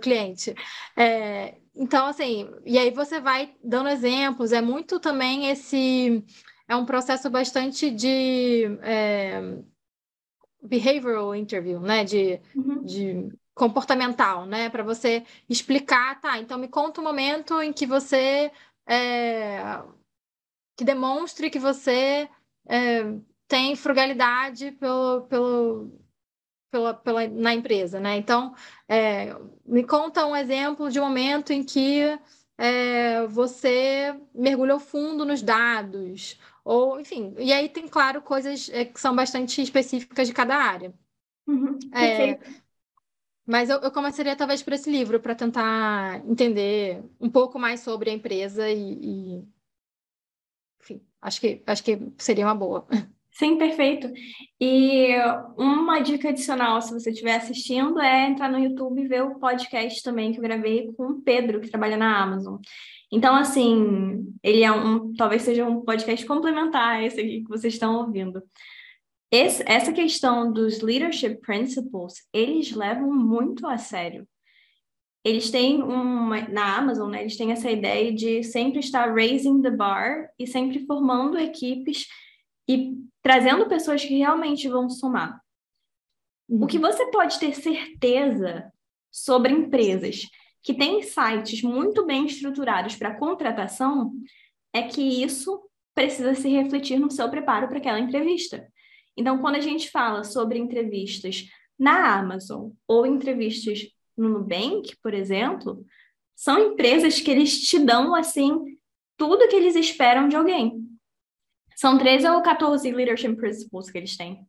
[0.00, 0.54] cliente.
[0.96, 4.52] É, então, assim, e aí você vai dando exemplos.
[4.52, 6.24] É muito também esse.
[6.68, 9.58] É um processo bastante de é,
[10.62, 12.04] behavioral interview, né?
[12.04, 12.82] De, uhum.
[12.82, 14.70] de comportamental, né?
[14.70, 16.38] Para você explicar, tá?
[16.38, 18.50] Então me conta um momento em que você
[18.86, 19.82] é,
[20.76, 22.28] que demonstre que você
[22.68, 23.04] é,
[23.48, 26.00] tem frugalidade pelo, pelo,
[26.70, 28.16] pela, pela, na empresa, né?
[28.16, 28.54] Então,
[28.88, 32.02] é, me conta um exemplo de um momento em que
[32.58, 39.00] é, você mergulhou fundo nos dados, ou enfim, e aí tem, claro, coisas é, que
[39.00, 40.92] são bastante específicas de cada área.
[41.46, 42.38] Uhum, é,
[43.46, 48.10] mas eu, eu começaria talvez por esse livro, para tentar entender um pouco mais sobre
[48.10, 49.48] a empresa e, e
[51.20, 52.86] acho que, acho que seria uma boa.
[53.32, 54.10] Sim, perfeito.
[54.58, 55.08] E
[55.58, 60.02] uma dica adicional, se você estiver assistindo, é entrar no YouTube e ver o podcast
[60.02, 62.56] também que eu gravei com o Pedro, que trabalha na Amazon.
[63.12, 67.74] Então, assim, ele é um, talvez seja um podcast complementar a esse aqui que vocês
[67.74, 68.42] estão ouvindo.
[69.30, 74.26] Esse, essa questão dos leadership principles, eles levam muito a sério
[75.26, 79.72] eles têm uma, na Amazon, né, eles têm essa ideia de sempre estar raising the
[79.72, 82.06] bar e sempre formando equipes
[82.68, 85.40] e trazendo pessoas que realmente vão somar.
[86.48, 86.62] Uhum.
[86.62, 88.72] O que você pode ter certeza
[89.10, 90.28] sobre empresas
[90.62, 94.12] que têm sites muito bem estruturados para contratação
[94.72, 95.60] é que isso
[95.92, 98.64] precisa se refletir no seu preparo para aquela entrevista.
[99.16, 105.84] Então, quando a gente fala sobre entrevistas na Amazon ou entrevistas no Nubank, por exemplo,
[106.34, 108.78] são empresas que eles te dão, assim,
[109.16, 110.86] tudo que eles esperam de alguém.
[111.74, 114.46] São 13 ou 14 leadership principles que eles têm.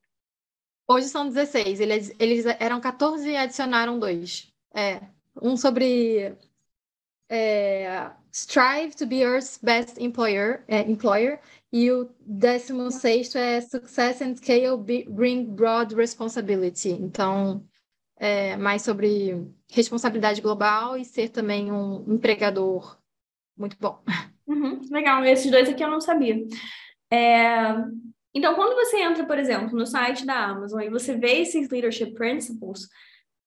[0.87, 1.79] Hoje são 16.
[1.81, 4.51] Eles, eles eram 14 e adicionaram dois.
[4.73, 5.01] É,
[5.41, 6.37] um sobre
[7.29, 11.39] é, strive to be Earth's best employer, é, employer
[11.71, 16.91] e o 16 é success and scale bring broad responsibility.
[16.91, 17.65] Então,
[18.19, 22.97] é mais sobre responsabilidade global e ser também um empregador
[23.55, 24.01] muito bom.
[24.45, 26.45] Uhum, legal, esses dois aqui eu não sabia.
[27.11, 27.75] É...
[28.33, 32.13] Então, quando você entra, por exemplo, no site da Amazon e você vê esses leadership
[32.13, 32.87] principles,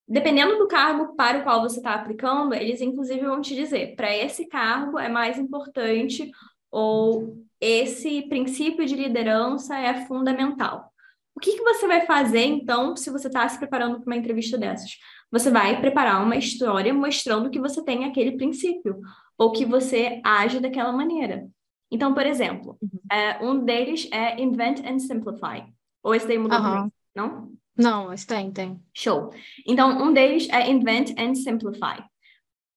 [0.06, 4.14] dependendo do cargo para o qual você está aplicando, eles inclusive vão te dizer, para
[4.14, 6.30] esse cargo é mais importante
[6.70, 10.89] ou esse princípio de liderança é fundamental.
[11.35, 14.59] O que, que você vai fazer, então, se você está se preparando para uma entrevista
[14.59, 14.91] dessas?
[15.31, 19.01] Você vai preparar uma história mostrando que você tem aquele princípio,
[19.39, 21.49] ou que você age daquela maneira.
[21.91, 23.01] Então, por exemplo, uhum.
[23.11, 25.64] é, um deles é Invent and Simplify.
[26.03, 26.64] Ou esse daí mudou uhum.
[26.64, 27.53] também, não?
[27.76, 28.81] Não, esse tem, tem.
[28.95, 29.31] Show.
[29.66, 32.05] Então, um deles é Invent and Simplify.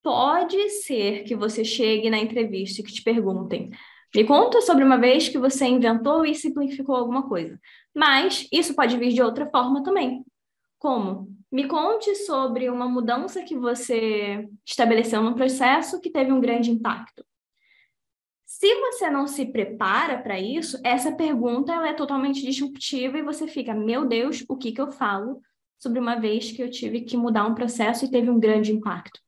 [0.02, 3.72] Pode ser que você chegue na entrevista e que te perguntem,
[4.16, 7.60] me conta sobre uma vez que você inventou e simplificou alguma coisa.
[7.94, 10.26] Mas isso pode vir de outra forma também.
[10.80, 11.30] Como?
[11.52, 17.24] Me conte sobre uma mudança que você estabeleceu no processo que teve um grande impacto.
[18.46, 23.48] Se você não se prepara para isso, essa pergunta ela é totalmente disruptiva e você
[23.48, 25.42] fica, meu Deus, o que, que eu falo
[25.78, 29.20] sobre uma vez que eu tive que mudar um processo e teve um grande impacto.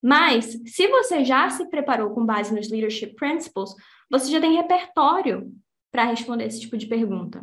[0.00, 3.74] Mas, se você já se preparou com base nos Leadership Principles,
[4.10, 5.52] você já tem repertório
[5.90, 7.42] para responder esse tipo de pergunta.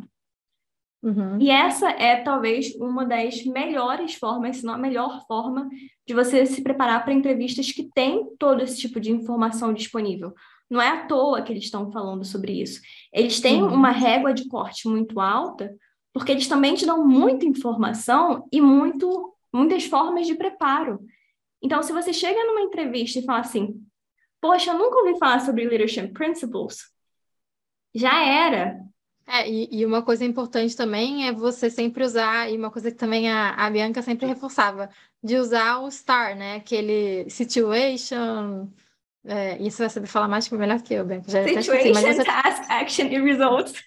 [1.06, 1.40] Uhum.
[1.40, 5.68] E essa é talvez uma das melhores formas, se não a melhor forma,
[6.04, 10.34] de você se preparar para entrevistas que têm todo esse tipo de informação disponível.
[10.68, 12.80] Não é à toa que eles estão falando sobre isso.
[13.12, 13.72] Eles têm uhum.
[13.72, 15.72] uma régua de corte muito alta,
[16.12, 20.98] porque eles também te dão muita informação e muito, muitas formas de preparo.
[21.62, 23.80] Então, se você chega numa entrevista e fala assim,
[24.40, 26.78] poxa, eu nunca ouvi falar sobre leadership principles,
[27.94, 28.80] já era.
[29.28, 32.96] É, e, e, uma coisa importante também é você sempre usar, e uma coisa que
[32.96, 34.88] também a, a Bianca sempre reforçava,
[35.22, 36.56] de usar o STAR, né?
[36.56, 38.68] Aquele situation.
[39.24, 41.28] É, isso você saber falar mais que melhor que eu, Bianca.
[41.28, 42.24] Já situation, você...
[42.24, 43.84] task, action e results.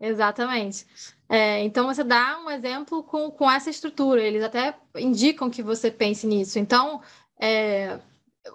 [0.00, 0.86] Exatamente.
[1.28, 5.90] É, então, você dá um exemplo com, com essa estrutura, eles até indicam que você
[5.90, 6.58] pense nisso.
[6.58, 7.02] Então,
[7.40, 7.98] é,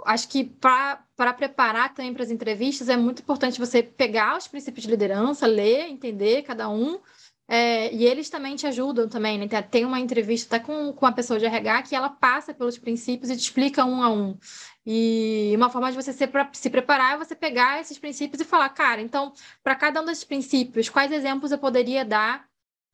[0.05, 4.83] acho que para preparar também para as entrevistas, é muito importante você pegar os princípios
[4.83, 6.99] de liderança, ler, entender cada um,
[7.47, 9.47] é, e eles também te ajudam também, né?
[9.61, 13.29] Tem uma entrevista até com, com a pessoa de RH que ela passa pelos princípios
[13.29, 14.37] e te explica um a um.
[14.85, 18.69] E uma forma de você se, se preparar é você pegar esses princípios e falar,
[18.69, 19.31] cara, então,
[19.63, 22.47] para cada um desses princípios, quais exemplos eu poderia dar?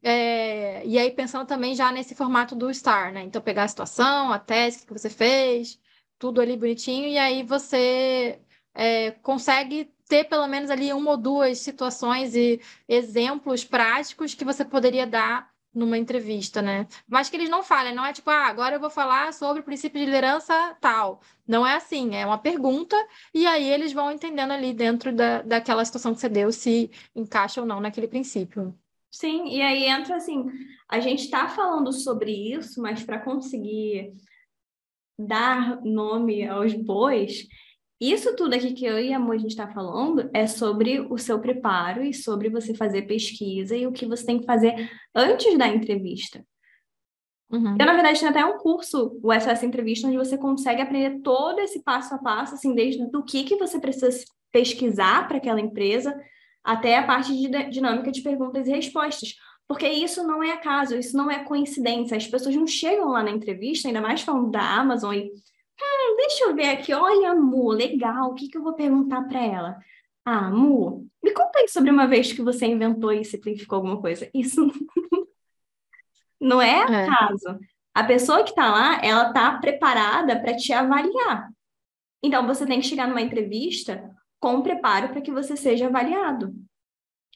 [0.04, 3.24] É, e aí, pensando também já nesse formato do STAR, né?
[3.24, 5.80] Então, pegar a situação, a tese que você fez,
[6.22, 8.40] tudo ali bonitinho, e aí você
[8.76, 14.64] é, consegue ter pelo menos ali uma ou duas situações e exemplos práticos que você
[14.64, 16.86] poderia dar numa entrevista, né?
[17.08, 19.64] Mas que eles não falem, não é tipo, ah, agora eu vou falar sobre o
[19.64, 21.22] princípio de liderança tal.
[21.48, 22.96] Não é assim, é uma pergunta,
[23.34, 27.62] e aí eles vão entendendo ali dentro da, daquela situação que você deu se encaixa
[27.62, 28.78] ou não naquele princípio.
[29.10, 30.46] Sim, e aí entra assim,
[30.88, 34.14] a gente está falando sobre isso, mas para conseguir
[35.26, 37.48] dar nome aos bois,
[38.02, 41.20] isso tudo aqui que eu e a Mo a gente está falando é sobre o
[41.20, 45.56] seu preparo e sobre você fazer pesquisa e o que você tem que fazer antes
[45.56, 46.44] da entrevista.
[47.52, 47.76] Uhum.
[47.80, 51.60] Eu, na verdade, tenho até um curso, o SOS Entrevista, onde você consegue aprender todo
[51.60, 54.10] esse passo a passo, assim, desde do que, que você precisa
[54.52, 56.18] pesquisar para aquela empresa
[56.64, 59.36] até a parte de dinâmica de perguntas e respostas.
[59.72, 62.18] Porque isso não é acaso, isso não é coincidência.
[62.18, 66.44] As pessoas não chegam lá na entrevista, ainda mais falando da Amazon e hum, deixa
[66.44, 69.78] eu ver aqui, olha, Mu, legal, o que, que eu vou perguntar para ela?
[70.26, 74.30] Ah, Mu, me conta aí sobre uma vez que você inventou e simplificou alguma coisa.
[74.36, 74.70] Isso
[76.38, 77.08] não é, é.
[77.08, 77.58] acaso.
[77.94, 81.50] A pessoa que está lá, ela está preparada para te avaliar.
[82.22, 86.54] Então, você tem que chegar numa entrevista com preparo para que você seja avaliado.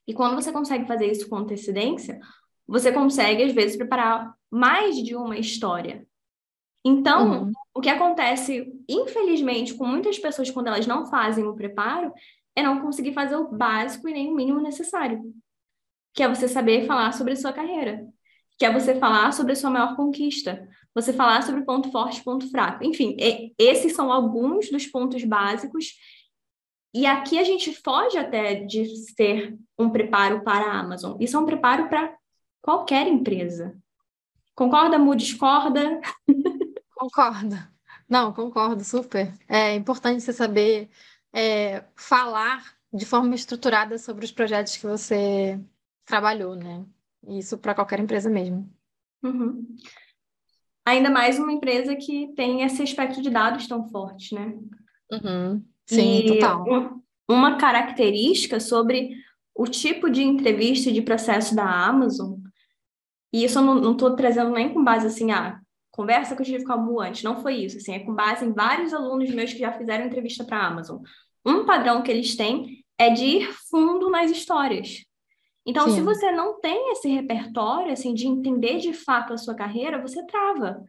[0.08, 2.20] E quando você consegue fazer isso com antecedência,
[2.68, 6.06] você consegue, às vezes, preparar mais de uma história.
[6.84, 7.52] Então, uhum.
[7.74, 12.14] o que acontece, infelizmente, com muitas pessoas quando elas não fazem o preparo,
[12.56, 15.22] é não conseguir fazer o básico e nem o mínimo necessário.
[16.14, 18.08] Que é você saber falar sobre a sua carreira.
[18.58, 20.68] Que é você falar sobre a sua maior conquista.
[20.94, 22.84] Você falar sobre ponto forte, ponto fraco.
[22.84, 23.18] Enfim,
[23.60, 25.94] esses são alguns dos pontos básicos.
[26.96, 31.18] E aqui a gente foge até de ser um preparo para a Amazon.
[31.20, 32.16] Isso é um preparo para
[32.62, 33.78] qualquer empresa.
[34.56, 35.14] Concorda, Mu?
[35.14, 36.00] Discorda?
[36.96, 37.58] Concordo.
[38.08, 39.34] Não, concordo, super.
[39.46, 40.90] É importante você saber
[41.34, 45.60] é, falar de forma estruturada sobre os projetos que você
[46.06, 46.86] trabalhou, né?
[47.28, 48.74] Isso para qualquer empresa mesmo.
[49.22, 49.68] Uhum.
[50.86, 54.58] Ainda mais uma empresa que tem esse aspecto de dados tão forte, né?
[55.12, 55.75] Uhum.
[55.86, 57.00] Sim, e total.
[57.28, 59.16] Uma característica sobre
[59.54, 62.40] o tipo de entrevista e de processo da Amazon,
[63.34, 65.60] e isso eu não estou trazendo nem com base assim, ah,
[65.92, 68.46] conversa que eu tive com a Mu antes, não foi isso, assim, é com base
[68.46, 71.02] em vários alunos meus que já fizeram entrevista para a Amazon.
[71.46, 75.06] Um padrão que eles têm é de ir fundo nas histórias.
[75.66, 75.96] Então, Sim.
[75.96, 80.24] se você não tem esse repertório, assim, de entender de fato a sua carreira, você
[80.26, 80.84] trava.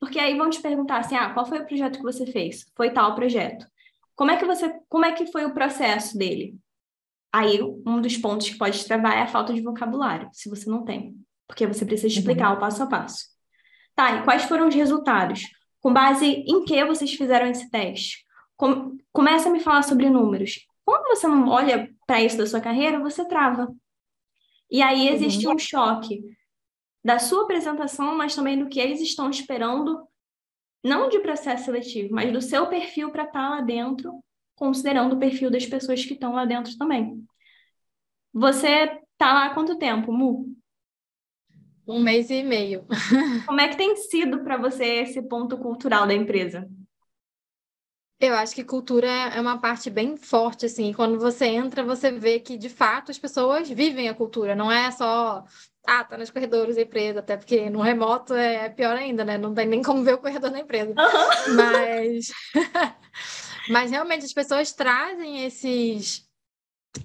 [0.00, 2.66] Porque aí vão te perguntar assim, ah, qual foi o projeto que você fez?
[2.76, 3.66] Foi tal projeto.
[4.18, 6.56] Como é que você, como é que foi o processo dele?
[7.32, 10.84] Aí, um dos pontos que pode travar é a falta de vocabulário, se você não
[10.84, 11.14] tem.
[11.46, 12.56] Porque você precisa explicar uhum.
[12.56, 13.26] o passo a passo.
[13.94, 15.42] Tá, e quais foram os resultados?
[15.80, 18.26] Com base em que vocês fizeram esse teste?
[18.56, 20.66] Com, começa a me falar sobre números.
[20.84, 23.72] Quando você não olha para isso da sua carreira, você trava.
[24.68, 25.54] E aí existe uhum.
[25.54, 26.24] um choque
[27.04, 30.07] da sua apresentação, mas também do que eles estão esperando,
[30.82, 34.22] não de processo seletivo, mas do seu perfil para estar tá lá dentro,
[34.54, 37.24] considerando o perfil das pessoas que estão lá dentro também.
[38.32, 40.58] Você tá lá há quanto tempo, Mu?
[41.88, 42.84] um mês e meio.
[43.46, 46.68] Como é que tem sido para você esse ponto cultural da empresa?
[48.20, 50.92] Eu acho que cultura é uma parte bem forte, assim.
[50.92, 54.56] Quando você entra, você vê que, de fato, as pessoas vivem a cultura.
[54.56, 55.44] Não é só,
[55.86, 59.38] ah, tá nos corredores da empresa, até porque no remoto é pior ainda, né?
[59.38, 60.90] Não tem nem como ver o corredor da empresa.
[60.90, 61.54] Uhum.
[61.54, 62.32] Mas...
[63.70, 66.26] Mas, realmente, as pessoas trazem esses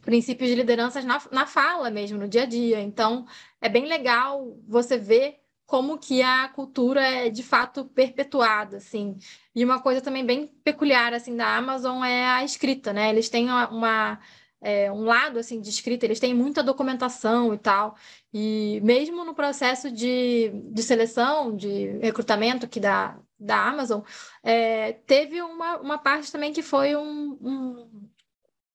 [0.01, 2.81] princípios de liderança na, na fala mesmo, no dia a dia.
[2.81, 3.25] Então,
[3.61, 9.17] é bem legal você ver como que a cultura é de fato perpetuada, assim.
[9.55, 13.09] E uma coisa também bem peculiar, assim, da Amazon é a escrita, né?
[13.09, 14.19] Eles têm uma,
[14.61, 17.95] é, um lado, assim, de escrita, eles têm muita documentação e tal.
[18.33, 24.01] E mesmo no processo de, de seleção, de recrutamento aqui da, da Amazon,
[24.43, 28.09] é, teve uma, uma parte também que foi um, um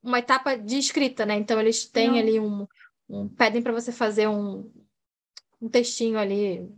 [0.03, 1.37] uma etapa de escrita, né?
[1.37, 2.19] Então eles têm Não.
[2.19, 2.67] ali um,
[3.09, 4.71] um pedem para você fazer um,
[5.61, 6.71] um textinho ali,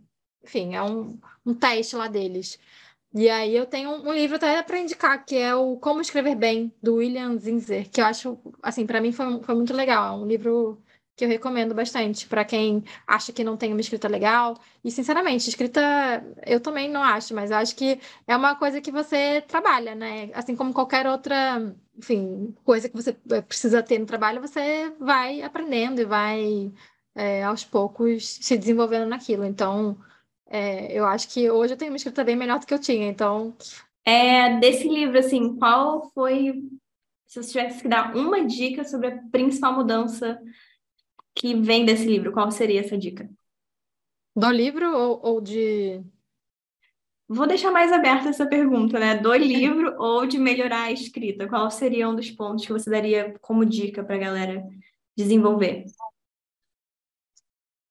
[0.45, 2.59] enfim, é um, um teste lá deles.
[3.13, 6.73] E aí eu tenho um, livro até para indicar, que é o Como Escrever Bem,
[6.83, 10.15] do William Zinzer, que eu acho, assim, para mim foi, foi muito legal.
[10.15, 10.81] É um livro
[11.17, 14.57] que eu recomendo bastante para quem acha que não tem uma escrita legal.
[14.83, 15.81] E, sinceramente, escrita
[16.47, 20.31] eu também não acho, mas eu acho que é uma coisa que você trabalha, né?
[20.33, 23.13] Assim como qualquer outra, enfim, coisa que você
[23.47, 26.73] precisa ter no trabalho, você vai aprendendo e vai,
[27.15, 29.45] é, aos poucos, se desenvolvendo naquilo.
[29.45, 29.99] Então,
[30.47, 33.07] é, eu acho que hoje eu tenho uma escrita bem melhor do que eu tinha,
[33.07, 33.55] então...
[34.05, 36.63] É, desse livro, assim, qual foi...
[37.27, 40.41] Se você tivesse que dar uma dica sobre a principal mudança
[41.35, 42.33] que vem desse livro?
[42.33, 43.29] Qual seria essa dica?
[44.37, 46.01] Do livro ou, ou de.
[47.29, 49.17] Vou deixar mais aberta essa pergunta, né?
[49.17, 51.49] Do livro ou de melhorar a escrita?
[51.49, 54.63] Qual seria um dos pontos que você daria como dica para a galera
[55.17, 55.85] desenvolver?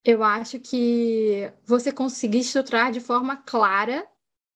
[0.03, 4.07] Eu acho que você conseguir estruturar de forma clara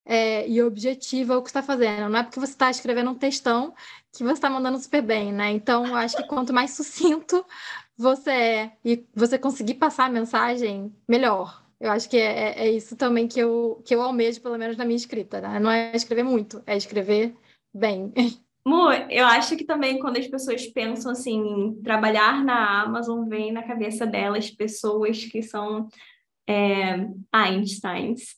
[0.06, 2.10] é, e objetiva o que está fazendo.
[2.10, 3.74] Não é porque você está escrevendo um textão
[4.12, 5.52] que você está mandando super bem, né?
[5.52, 7.46] Então, eu acho que quanto mais sucinto
[7.98, 11.64] você é e você conseguir passar a mensagem, melhor.
[11.80, 14.78] Eu acho que é, é, é isso também que eu, que eu almejo, pelo menos
[14.78, 15.60] na minha escrita, né?
[15.60, 17.36] Não é escrever muito, é escrever
[17.74, 18.14] bem.
[18.66, 23.52] Mu, eu acho que também quando as pessoas pensam assim em trabalhar na Amazon, vem
[23.52, 25.88] na cabeça delas pessoas que são
[26.48, 28.36] é, Einsteins.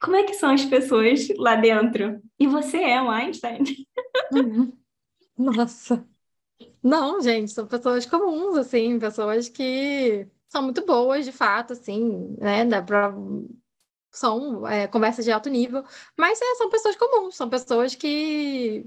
[0.00, 2.20] Como é que são as pessoas lá dentro?
[2.38, 3.62] E você é um Einstein?
[4.32, 4.76] Uhum.
[5.38, 6.04] Nossa.
[6.82, 12.64] Não, gente, são pessoas comuns, assim, pessoas que são muito boas, de fato, assim, né?
[12.64, 13.14] Dá pra...
[14.10, 15.84] São é, conversas de alto nível,
[16.18, 18.84] mas é, são pessoas comuns, são pessoas que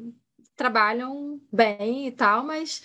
[0.55, 2.81] trabalham bem e tal, mas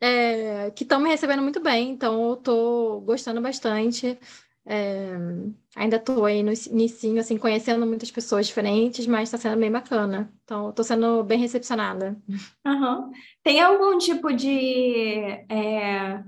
[0.00, 4.18] é, que estão me recebendo muito bem, então eu tô gostando bastante.
[4.66, 5.10] É,
[5.76, 10.32] ainda estou aí no início, assim, conhecendo muitas pessoas diferentes, mas está sendo bem bacana.
[10.44, 12.16] Então, estou sendo bem recepcionada.
[12.66, 13.10] Uhum.
[13.42, 15.18] Tem algum tipo de
[15.50, 16.22] é,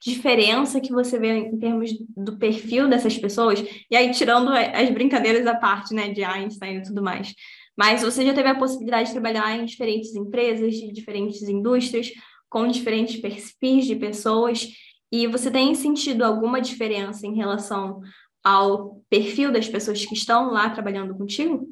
[0.00, 3.64] diferença que você vê em termos do perfil dessas pessoas?
[3.90, 7.34] E aí, tirando as brincadeiras à parte, né, de Einstein e tudo mais.
[7.76, 12.10] Mas você já teve a possibilidade de trabalhar em diferentes empresas, de diferentes indústrias,
[12.48, 14.68] com diferentes perfis de pessoas.
[15.10, 18.00] E você tem sentido alguma diferença em relação
[18.44, 21.66] ao perfil das pessoas que estão lá trabalhando contigo?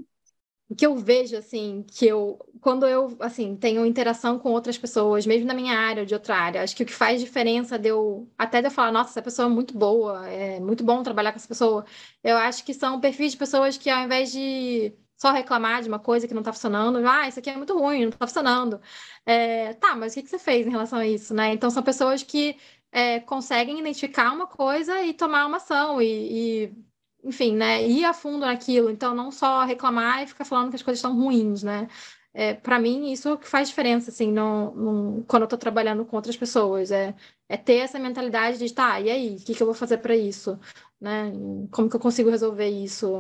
[0.68, 5.26] O que eu vejo, assim, que eu, quando eu, assim, tenho interação com outras pessoas,
[5.26, 7.88] mesmo na minha área ou de outra área, acho que o que faz diferença de
[7.88, 11.32] eu, até de eu falar, nossa, essa pessoa é muito boa, é muito bom trabalhar
[11.32, 11.84] com essa pessoa,
[12.22, 15.98] eu acho que são perfis de pessoas que ao invés de só reclamar de uma
[15.98, 18.80] coisa que não está funcionando, ah, isso aqui é muito ruim, não está funcionando.
[19.26, 21.52] É, tá, mas o que, que você fez em relação a isso, né?
[21.52, 22.56] Então, são pessoas que
[22.90, 26.74] é, conseguem identificar uma coisa e tomar uma ação e, e,
[27.22, 28.90] enfim, né, ir a fundo naquilo.
[28.90, 31.88] Então, não só reclamar e ficar falando que as coisas estão ruins, né?
[32.32, 36.16] É, para mim, isso é que faz diferença, assim, no, quando eu estou trabalhando com
[36.16, 36.90] outras pessoas.
[36.90, 37.14] É,
[37.48, 40.16] é ter essa mentalidade de, tá, e aí, o que, que eu vou fazer para
[40.16, 40.58] isso?
[41.00, 41.32] Né?
[41.72, 43.18] Como que eu consigo resolver isso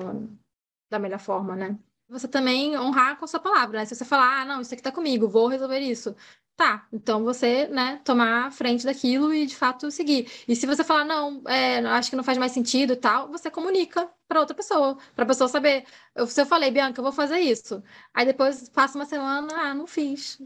[0.90, 1.78] da melhor forma, né?
[2.10, 3.84] Você também honrar com a sua palavra, né?
[3.86, 6.14] Se você falar, ah, não, isso aqui tá comigo, vou resolver isso.
[6.56, 10.30] Tá, então você, né, tomar frente daquilo e de fato seguir.
[10.46, 13.50] E se você falar, não, é, acho que não faz mais sentido e tal, você
[13.50, 15.86] comunica para outra pessoa, para a pessoa saber.
[16.14, 17.82] Eu, se eu falei, Bianca, eu vou fazer isso.
[18.12, 20.38] Aí depois passa uma semana, ah, não fiz.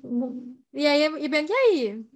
[0.73, 2.14] E aí, e Bianca, e aí?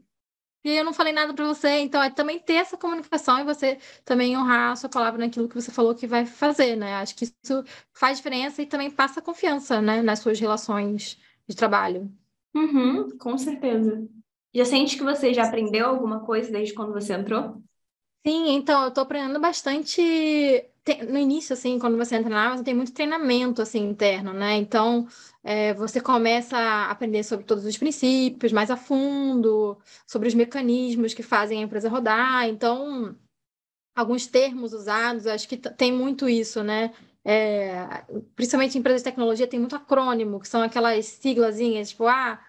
[0.68, 3.44] E aí eu não falei nada para você, então é também ter essa comunicação e
[3.44, 6.94] você também honrar a sua palavra naquilo que você falou que vai fazer, né?
[6.96, 7.64] Acho que isso
[7.94, 12.12] faz diferença e também passa confiança, né, nas suas relações de trabalho.
[12.54, 14.06] Uhum, com certeza.
[14.54, 17.62] Já sente que você já aprendeu alguma coisa desde quando você entrou?
[18.26, 20.02] Sim, então eu estou aprendendo bastante
[20.88, 24.56] tem, no início, assim, quando você entra na Amazon, tem muito treinamento, assim, interno, né?
[24.56, 25.06] Então,
[25.44, 31.12] é, você começa a aprender sobre todos os princípios, mais a fundo, sobre os mecanismos
[31.12, 32.48] que fazem a empresa rodar.
[32.48, 33.14] Então,
[33.94, 36.92] alguns termos usados, acho que tem muito isso, né?
[37.24, 42.40] É, principalmente em empresas de tecnologia, tem muito acrônimo, que são aquelas siglazinhas, tipo, ah,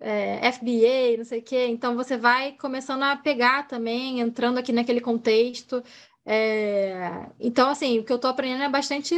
[0.00, 1.66] é, FBA, não sei o quê.
[1.68, 5.82] Então, você vai começando a pegar também, entrando aqui naquele contexto.
[6.30, 7.30] É...
[7.40, 9.14] Então, assim, o que eu estou aprendendo é bastante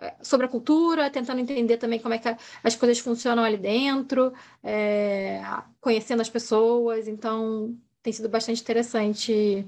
[0.00, 2.28] é, sobre a cultura, tentando entender também como é que
[2.64, 5.40] as coisas funcionam ali dentro, é...
[5.80, 7.06] conhecendo as pessoas.
[7.06, 9.64] Então, tem sido bastante interessante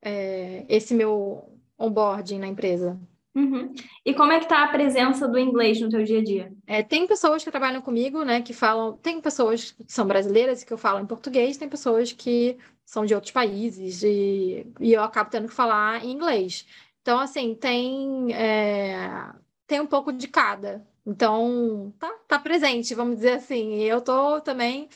[0.00, 0.64] é...
[0.68, 1.44] esse meu
[1.76, 2.96] onboarding na empresa.
[3.34, 3.72] Uhum.
[4.04, 6.52] E como é que está a presença do inglês no teu dia a dia?
[6.66, 10.66] É, tem pessoas que trabalham comigo, né, que falam, tem pessoas que são brasileiras e
[10.66, 12.58] que eu falo em português, tem pessoas que
[12.90, 16.66] são de outros países e, e eu acabo tendo que falar em inglês.
[17.00, 19.32] Então, assim, tem, é,
[19.64, 20.84] tem um pouco de cada.
[21.06, 23.74] Então, tá, tá presente, vamos dizer assim.
[23.74, 24.88] E eu tô também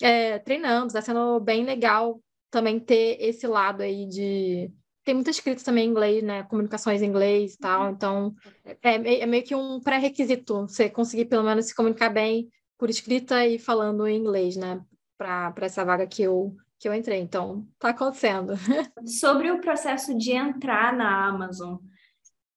[0.00, 2.18] é, treinando, está sendo bem legal
[2.50, 4.72] também ter esse lado aí de.
[5.04, 6.44] Tem muita escrita também em inglês, né?
[6.44, 7.90] Comunicações em inglês e tal.
[7.90, 8.34] Então,
[8.82, 13.46] é, é meio que um pré-requisito você conseguir pelo menos se comunicar bem por escrita
[13.46, 14.80] e falando em inglês, né?
[15.18, 17.20] Para essa vaga que eu que eu entrei.
[17.20, 18.54] Então, está acontecendo.
[19.06, 21.76] Sobre o processo de entrar na Amazon,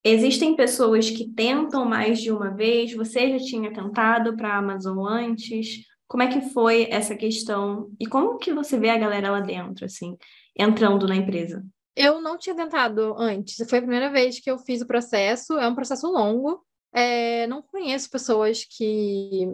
[0.04, 2.94] existem pessoas que tentam mais de uma vez?
[2.94, 5.86] Você já tinha tentado para a Amazon antes?
[6.08, 7.92] Como é que foi essa questão?
[8.00, 10.18] E como que você vê a galera lá dentro, assim,
[10.58, 11.66] entrando na empresa?
[11.96, 13.58] Eu não tinha tentado antes.
[13.68, 15.58] Foi a primeira vez que eu fiz o processo.
[15.58, 16.64] É um processo longo.
[16.94, 19.52] É, não conheço pessoas que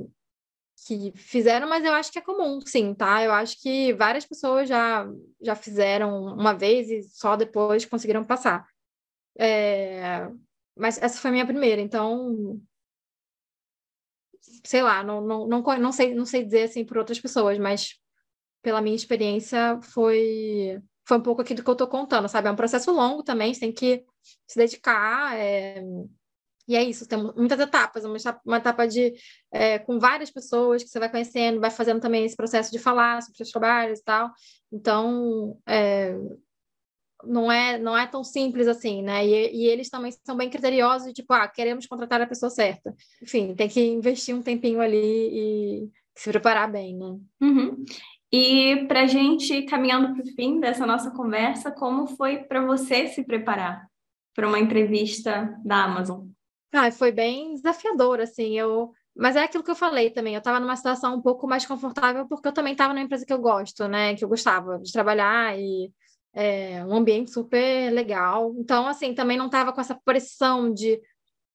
[0.86, 3.24] que fizeram, mas eu acho que é comum, sim, tá?
[3.24, 5.08] Eu acho que várias pessoas já,
[5.42, 8.68] já fizeram uma vez e só depois conseguiram passar.
[9.38, 10.28] É...
[10.76, 12.60] Mas essa foi a minha primeira, então.
[14.66, 17.96] Sei lá, não, não, não, não, sei, não sei dizer assim por outras pessoas, mas
[18.62, 22.48] pela minha experiência foi, foi um pouco aqui do que eu tô contando, sabe?
[22.48, 24.06] É um processo longo também, você tem que
[24.48, 25.38] se dedicar.
[25.38, 25.84] É
[26.68, 29.14] e é isso, tem muitas etapas, uma etapa, uma etapa de
[29.52, 33.22] é, com várias pessoas que você vai conhecendo, vai fazendo também esse processo de falar
[33.22, 34.32] sobre seus trabalhos e tal.
[34.72, 36.16] Então, é,
[37.26, 39.26] não é não é tão simples assim, né?
[39.26, 42.94] E, e, eles também são bem criteriosos, tipo, ah, queremos contratar a pessoa certa.
[43.22, 47.18] Enfim, tem que investir um tempinho ali e se preparar bem, né?
[47.42, 47.84] Uhum.
[48.32, 53.24] E para gente caminhando para o fim dessa nossa conversa, como foi para você se
[53.24, 53.88] preparar
[54.34, 56.33] para uma entrevista da Amazon?
[56.74, 58.92] Ah, foi bem desafiador, assim, eu...
[59.16, 62.28] Mas é aquilo que eu falei também, eu estava numa situação um pouco mais confortável
[62.28, 65.56] porque eu também estava numa empresa que eu gosto, né, que eu gostava de trabalhar
[65.58, 65.94] e
[66.34, 68.56] é, um ambiente super legal.
[68.58, 71.00] Então, assim, também não estava com essa pressão de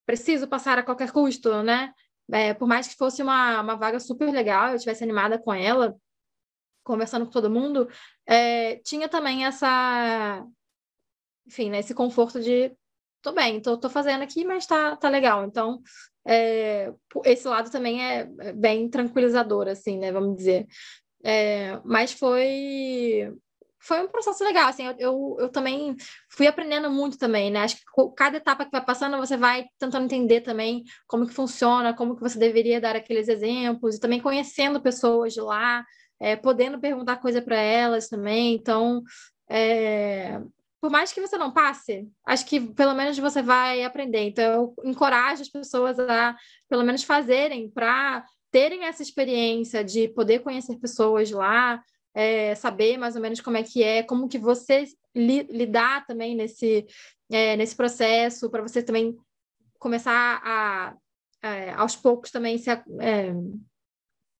[0.05, 1.93] preciso passar a qualquer custo, né?
[2.31, 5.95] É, por mais que fosse uma, uma vaga super legal, eu estivesse animada com ela,
[6.83, 7.89] conversando com todo mundo,
[8.25, 10.45] é, tinha também essa,
[11.45, 12.71] enfim, né, esse conforto de
[13.21, 15.45] tô bem, tô, tô fazendo aqui, mas tá, tá legal.
[15.45, 15.81] Então,
[16.25, 16.91] é,
[17.25, 20.11] esse lado também é, é bem tranquilizador, assim, né?
[20.11, 20.67] Vamos dizer.
[21.23, 23.33] É, mas foi
[23.81, 25.95] foi um processo legal, assim, eu, eu, eu, também
[26.29, 27.83] fui aprendendo muito também, né, acho que
[28.15, 32.21] cada etapa que vai passando você vai tentando entender também como que funciona, como que
[32.21, 35.83] você deveria dar aqueles exemplos, e também conhecendo pessoas de lá,
[36.19, 39.01] é, podendo perguntar coisa para elas também, então
[39.49, 40.39] é,
[40.81, 44.21] por mais que você não passe, acho que pelo menos você vai aprender.
[44.21, 46.37] Então, eu encorajo as pessoas a,
[46.69, 51.81] pelo menos, fazerem para terem essa experiência de poder conhecer pessoas lá,
[52.13, 56.35] é, saber mais ou menos como é que é, como que você li, lidar também
[56.35, 56.85] nesse,
[57.29, 59.15] é, nesse processo, para você também
[59.77, 60.95] começar a,
[61.41, 62.81] é, aos poucos também se é,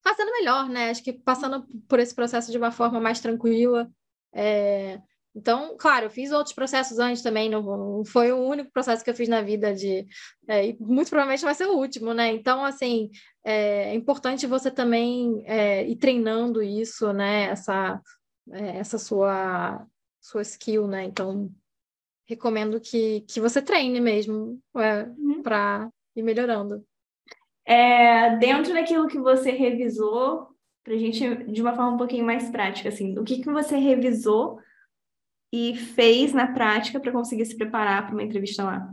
[0.01, 0.89] fazendo melhor, né?
[0.89, 3.89] Acho que passando por esse processo de uma forma mais tranquila.
[4.33, 4.99] É,
[5.35, 9.15] então, claro, eu fiz outros processos antes também, não foi o único processo que eu
[9.15, 10.07] fiz na vida de,
[10.47, 12.31] é, e muito provavelmente vai ser o último, né?
[12.31, 13.09] Então, assim,
[13.43, 17.43] é, é importante você também é, ir treinando isso, né?
[17.43, 18.01] Essa,
[18.51, 19.85] é, essa sua,
[20.19, 21.03] sua skill, né?
[21.03, 21.49] Então,
[22.27, 25.43] recomendo que, que você treine mesmo é, uhum.
[25.43, 26.83] para ir melhorando.
[27.65, 30.47] É, dentro daquilo que você revisou,
[30.83, 33.77] para a gente, de uma forma um pouquinho mais prática, assim, o que, que você
[33.77, 34.59] revisou
[35.51, 38.89] e fez na prática para conseguir se preparar para uma entrevista lá?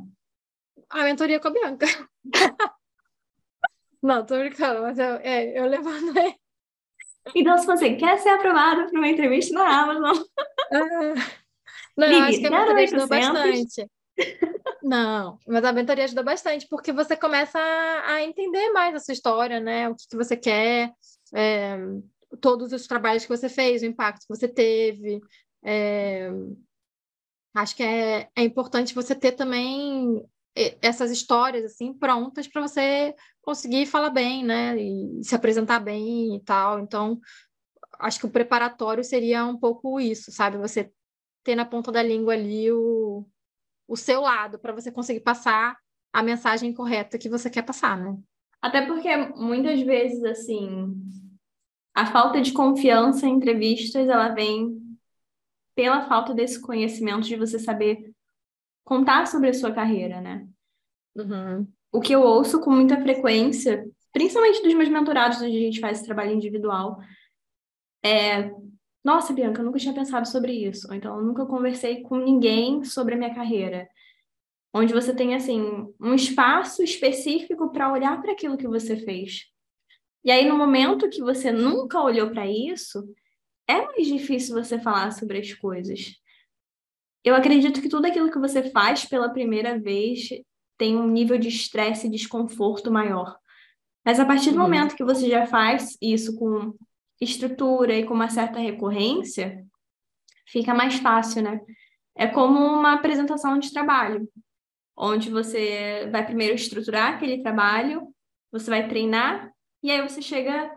[0.91, 1.87] A mentoria com a Bianca.
[4.03, 6.37] Não, tô brincando, mas eu, é, eu levantei.
[7.35, 10.23] Então, se você quer ser aprovado para uma entrevista na Amazon.
[10.73, 11.15] Ah,
[11.97, 13.91] não, eu acho que a mentoria ajudou bastante.
[14.83, 19.13] Não, mas a mentoria ajuda bastante, porque você começa a, a entender mais a sua
[19.13, 19.89] história, né?
[19.89, 20.93] O que, que você quer,
[21.35, 21.77] é,
[22.41, 25.21] todos os trabalhos que você fez, o impacto que você teve.
[25.69, 26.31] É,
[27.53, 30.25] acho que é, é importante você ter também
[30.81, 34.81] essas histórias assim prontas para você conseguir falar bem, né?
[34.81, 36.79] E se apresentar bem e tal.
[36.79, 37.21] Então,
[37.99, 40.57] acho que o preparatório seria um pouco isso, sabe?
[40.57, 40.93] Você
[41.45, 43.27] ter na ponta da língua ali o,
[43.89, 45.77] o seu lado para você conseguir passar
[46.13, 48.17] a mensagem correta que você quer passar, né?
[48.63, 50.95] Até porque muitas vezes assim,
[51.95, 54.86] a falta de confiança em entrevistas, ela vem
[55.77, 58.11] pela falta desse conhecimento de você saber
[58.83, 60.49] contar sobre a sua carreira, né?
[61.15, 61.69] Uhum.
[61.93, 65.99] O que eu ouço com muita frequência, principalmente dos meus mentorados, onde a gente faz
[65.99, 66.99] esse trabalho individual,
[68.03, 68.51] é:
[69.05, 70.89] Nossa, Bianca, eu nunca tinha pensado sobre isso.
[70.89, 73.89] Ou então, eu nunca conversei com ninguém sobre a minha carreira.
[74.75, 79.45] Onde você tem, assim, um espaço específico para olhar para aquilo que você fez.
[80.25, 83.07] E aí, no momento que você nunca olhou para isso,
[83.69, 86.15] é mais difícil você falar sobre as coisas.
[87.25, 90.29] Eu acredito que tudo aquilo que você faz pela primeira vez
[90.79, 93.37] tem um nível de estresse e desconforto maior.
[94.05, 94.63] Mas a partir do uhum.
[94.63, 96.75] momento que você já faz isso com
[97.21, 99.67] estrutura e com uma certa recorrência,
[100.47, 101.61] fica mais fácil, né?
[102.15, 104.29] É como uma apresentação de trabalho,
[104.97, 108.15] onde você vai primeiro estruturar aquele trabalho,
[108.53, 109.51] você vai treinar,
[109.83, 110.71] e aí você chega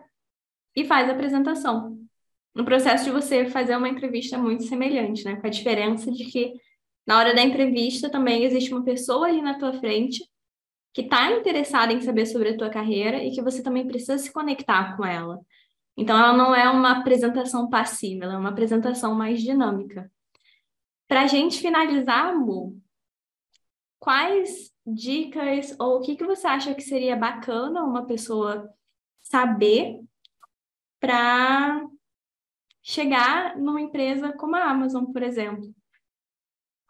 [0.74, 1.99] e faz a apresentação
[2.54, 5.36] no processo de você fazer uma entrevista muito semelhante, né?
[5.36, 6.52] Com a diferença de que
[7.06, 10.24] na hora da entrevista também existe uma pessoa ali na tua frente
[10.92, 14.32] que está interessada em saber sobre a tua carreira e que você também precisa se
[14.32, 15.40] conectar com ela.
[15.96, 20.10] Então, ela não é uma apresentação passiva, ela é uma apresentação mais dinâmica.
[21.06, 22.80] Para a gente finalizar, Mu,
[23.98, 28.68] quais dicas ou o que, que você acha que seria bacana uma pessoa
[29.20, 30.00] saber
[30.98, 31.84] para
[32.90, 35.72] chegar numa empresa como a Amazon, por exemplo.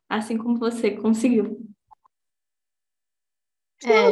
[0.09, 1.61] Assim como você conseguiu.
[3.85, 4.09] É,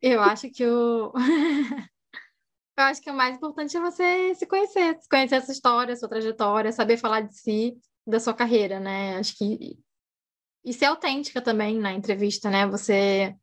[0.00, 1.12] eu acho que o.
[2.76, 6.08] eu acho que o mais importante é você se conhecer, se conhecer essa história, sua
[6.08, 7.76] trajetória, saber falar de si,
[8.06, 9.16] da sua carreira, né?
[9.16, 9.78] Acho que.
[10.64, 12.66] E ser autêntica também na entrevista, né?
[12.68, 13.34] Você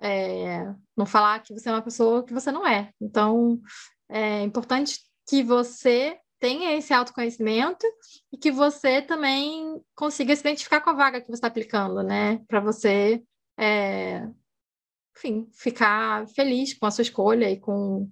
[0.00, 2.90] é, não falar que você é uma pessoa que você não é.
[3.00, 3.60] Então,
[4.08, 7.86] é importante que você tenha esse autoconhecimento
[8.30, 12.36] e que você também consiga se identificar com a vaga que você está aplicando, né?
[12.46, 13.22] Para você,
[13.56, 14.28] é,
[15.16, 18.10] enfim, ficar feliz com a sua escolha e com,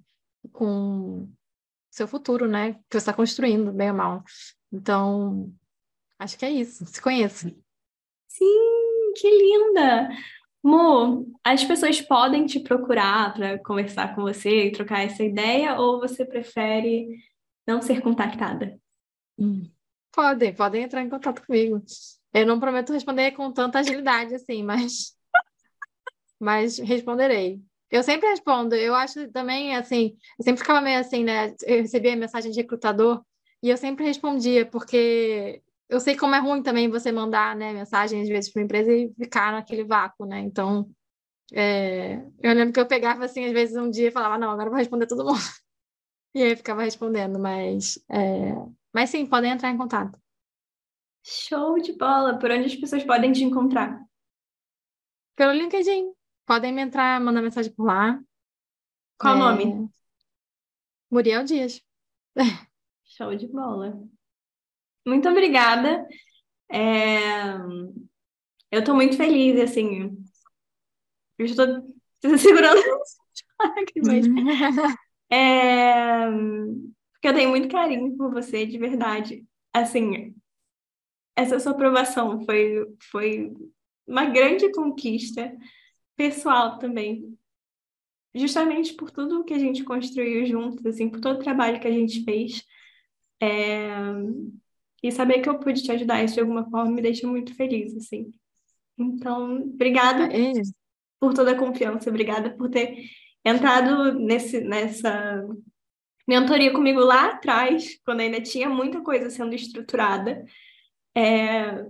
[0.51, 1.31] com
[1.91, 2.73] seu futuro, né?
[2.73, 4.25] Que você está construindo, bem ou mal.
[4.73, 5.53] Então,
[6.19, 6.87] acho que é isso.
[6.87, 7.55] Se conheça.
[8.29, 10.09] Sim, que linda!
[10.65, 16.01] Mo, as pessoas podem te procurar para conversar com você e trocar essa ideia, ou
[16.01, 17.09] você prefere
[17.67, 18.79] não ser contactada?
[19.39, 19.71] Hum.
[20.13, 21.83] Podem, podem entrar em contato comigo.
[22.35, 25.17] Eu não prometo responder com tanta agilidade assim, mas,
[26.39, 27.63] mas responderei.
[27.91, 28.75] Eu sempre respondo.
[28.75, 31.55] Eu acho também, assim, eu sempre ficava meio assim, né?
[31.67, 33.23] Eu recebia mensagem de recrutador
[33.63, 38.23] e eu sempre respondia, porque eu sei como é ruim também você mandar, né, mensagem
[38.23, 40.41] às vezes para empresa e ficar naquele vácuo, né?
[40.41, 40.89] Então,
[41.53, 42.23] é...
[42.43, 44.71] eu lembro que eu pegava assim, às vezes um dia e falava, não, agora eu
[44.71, 45.39] vou responder todo mundo.
[46.35, 48.55] E aí ficava respondendo, mas, é...
[48.93, 50.19] mas sim, podem entrar em contato.
[51.25, 52.39] Show de bola!
[52.39, 54.03] Por onde as pessoas podem te encontrar?
[55.37, 56.13] Pelo LinkedIn.
[56.47, 58.21] Podem me entrar, mandar mensagem por lá.
[59.19, 59.41] Qual o é...
[59.41, 59.91] nome?
[61.11, 61.81] Muriel Dias.
[63.05, 64.03] Show de bola.
[65.07, 66.07] Muito obrigada.
[66.71, 67.57] É...
[68.71, 70.17] Eu estou muito feliz, assim.
[71.39, 71.67] Eu estou
[72.39, 72.81] segurando
[73.61, 74.97] lágrimas.
[75.33, 76.27] É...
[77.13, 79.47] Porque eu tenho muito carinho por você, de verdade.
[79.73, 80.35] Assim,
[81.35, 83.55] essa sua aprovação foi, foi
[84.07, 85.57] uma grande conquista
[86.17, 87.37] pessoal também.
[88.35, 91.93] Justamente por tudo que a gente construiu juntos, assim, por todo o trabalho que a
[91.93, 92.63] gente fez.
[93.41, 93.89] É...
[95.03, 97.97] E saber que eu pude te ajudar isso de alguma forma me deixa muito feliz,
[97.97, 98.31] assim.
[98.99, 100.53] Então, obrigada é.
[101.19, 103.09] por toda a confiança, obrigada por ter
[103.45, 105.45] entrado nesse, nessa
[106.27, 110.45] mentoria comigo lá atrás, quando ainda tinha muita coisa sendo estruturada.
[111.15, 111.85] É,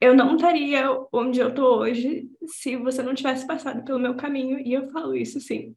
[0.00, 4.58] eu não estaria onde eu estou hoje se você não tivesse passado pelo meu caminho,
[4.58, 5.74] e eu falo isso, sim,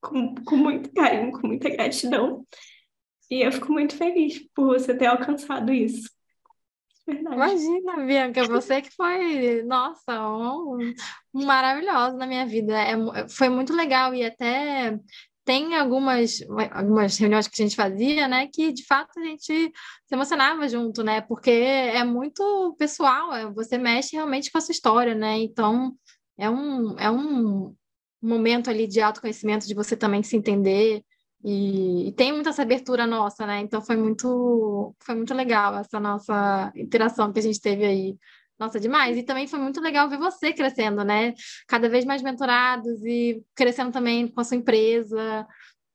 [0.00, 2.46] com, com muito carinho, com muita gratidão.
[3.30, 6.10] E eu fico muito feliz por você ter alcançado isso.
[7.10, 10.92] Imagina, Bianca, você que foi, nossa, um,
[11.34, 12.74] um maravilhoso na minha vida.
[12.78, 14.98] É, foi muito legal e até
[15.44, 16.38] tem algumas,
[16.70, 21.02] algumas reuniões que a gente fazia, né, que de fato a gente se emocionava junto,
[21.02, 25.92] né, porque é muito pessoal, é, você mexe realmente com a sua história, né, então
[26.38, 27.74] é um, é um
[28.22, 31.02] momento ali de autoconhecimento, de você também se entender,
[31.42, 33.60] e, e, tem muita essa abertura nossa, né?
[33.60, 38.18] Então foi muito, foi muito legal essa nossa interação que a gente teve aí.
[38.58, 39.16] Nossa, demais.
[39.16, 41.32] E também foi muito legal ver você crescendo, né?
[41.66, 45.46] Cada vez mais mentorados e crescendo também com a sua empresa.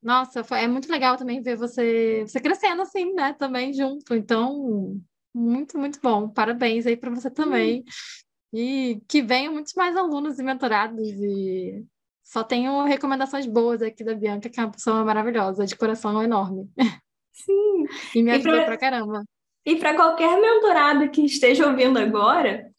[0.01, 3.33] Nossa, foi, é muito legal também ver você, você crescendo assim, né?
[3.33, 4.15] Também junto.
[4.15, 4.99] Então,
[5.33, 6.27] muito, muito bom.
[6.29, 7.83] Parabéns aí para você também.
[8.51, 11.85] E que venham muitos mais alunos e mentorados e
[12.25, 16.67] só tenho recomendações boas aqui da Bianca, que é uma pessoa maravilhosa, de coração enorme.
[17.31, 17.85] Sim.
[18.15, 18.65] e me ajudou pra...
[18.65, 19.23] pra caramba.
[19.63, 22.71] E para qualquer mentorado que esteja ouvindo agora,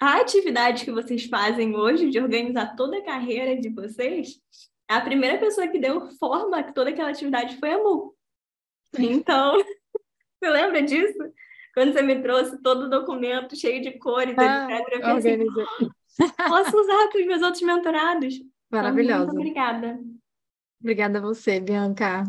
[0.00, 4.40] a atividade que vocês fazem hoje de organizar toda a carreira de vocês,
[4.88, 8.14] a primeira pessoa que deu forma a toda aquela atividade foi a Mu.
[8.98, 9.56] Então,
[10.38, 11.18] você lembra disso?
[11.74, 14.88] Quando você me trouxe todo o documento cheio de cores, ah, etc.
[14.92, 18.34] Eu pensei, oh, posso usar para os meus outros mentorados?
[18.72, 19.26] Maravilhosa.
[19.26, 20.00] Muito obrigada.
[20.80, 22.24] Obrigada a você, Bianca.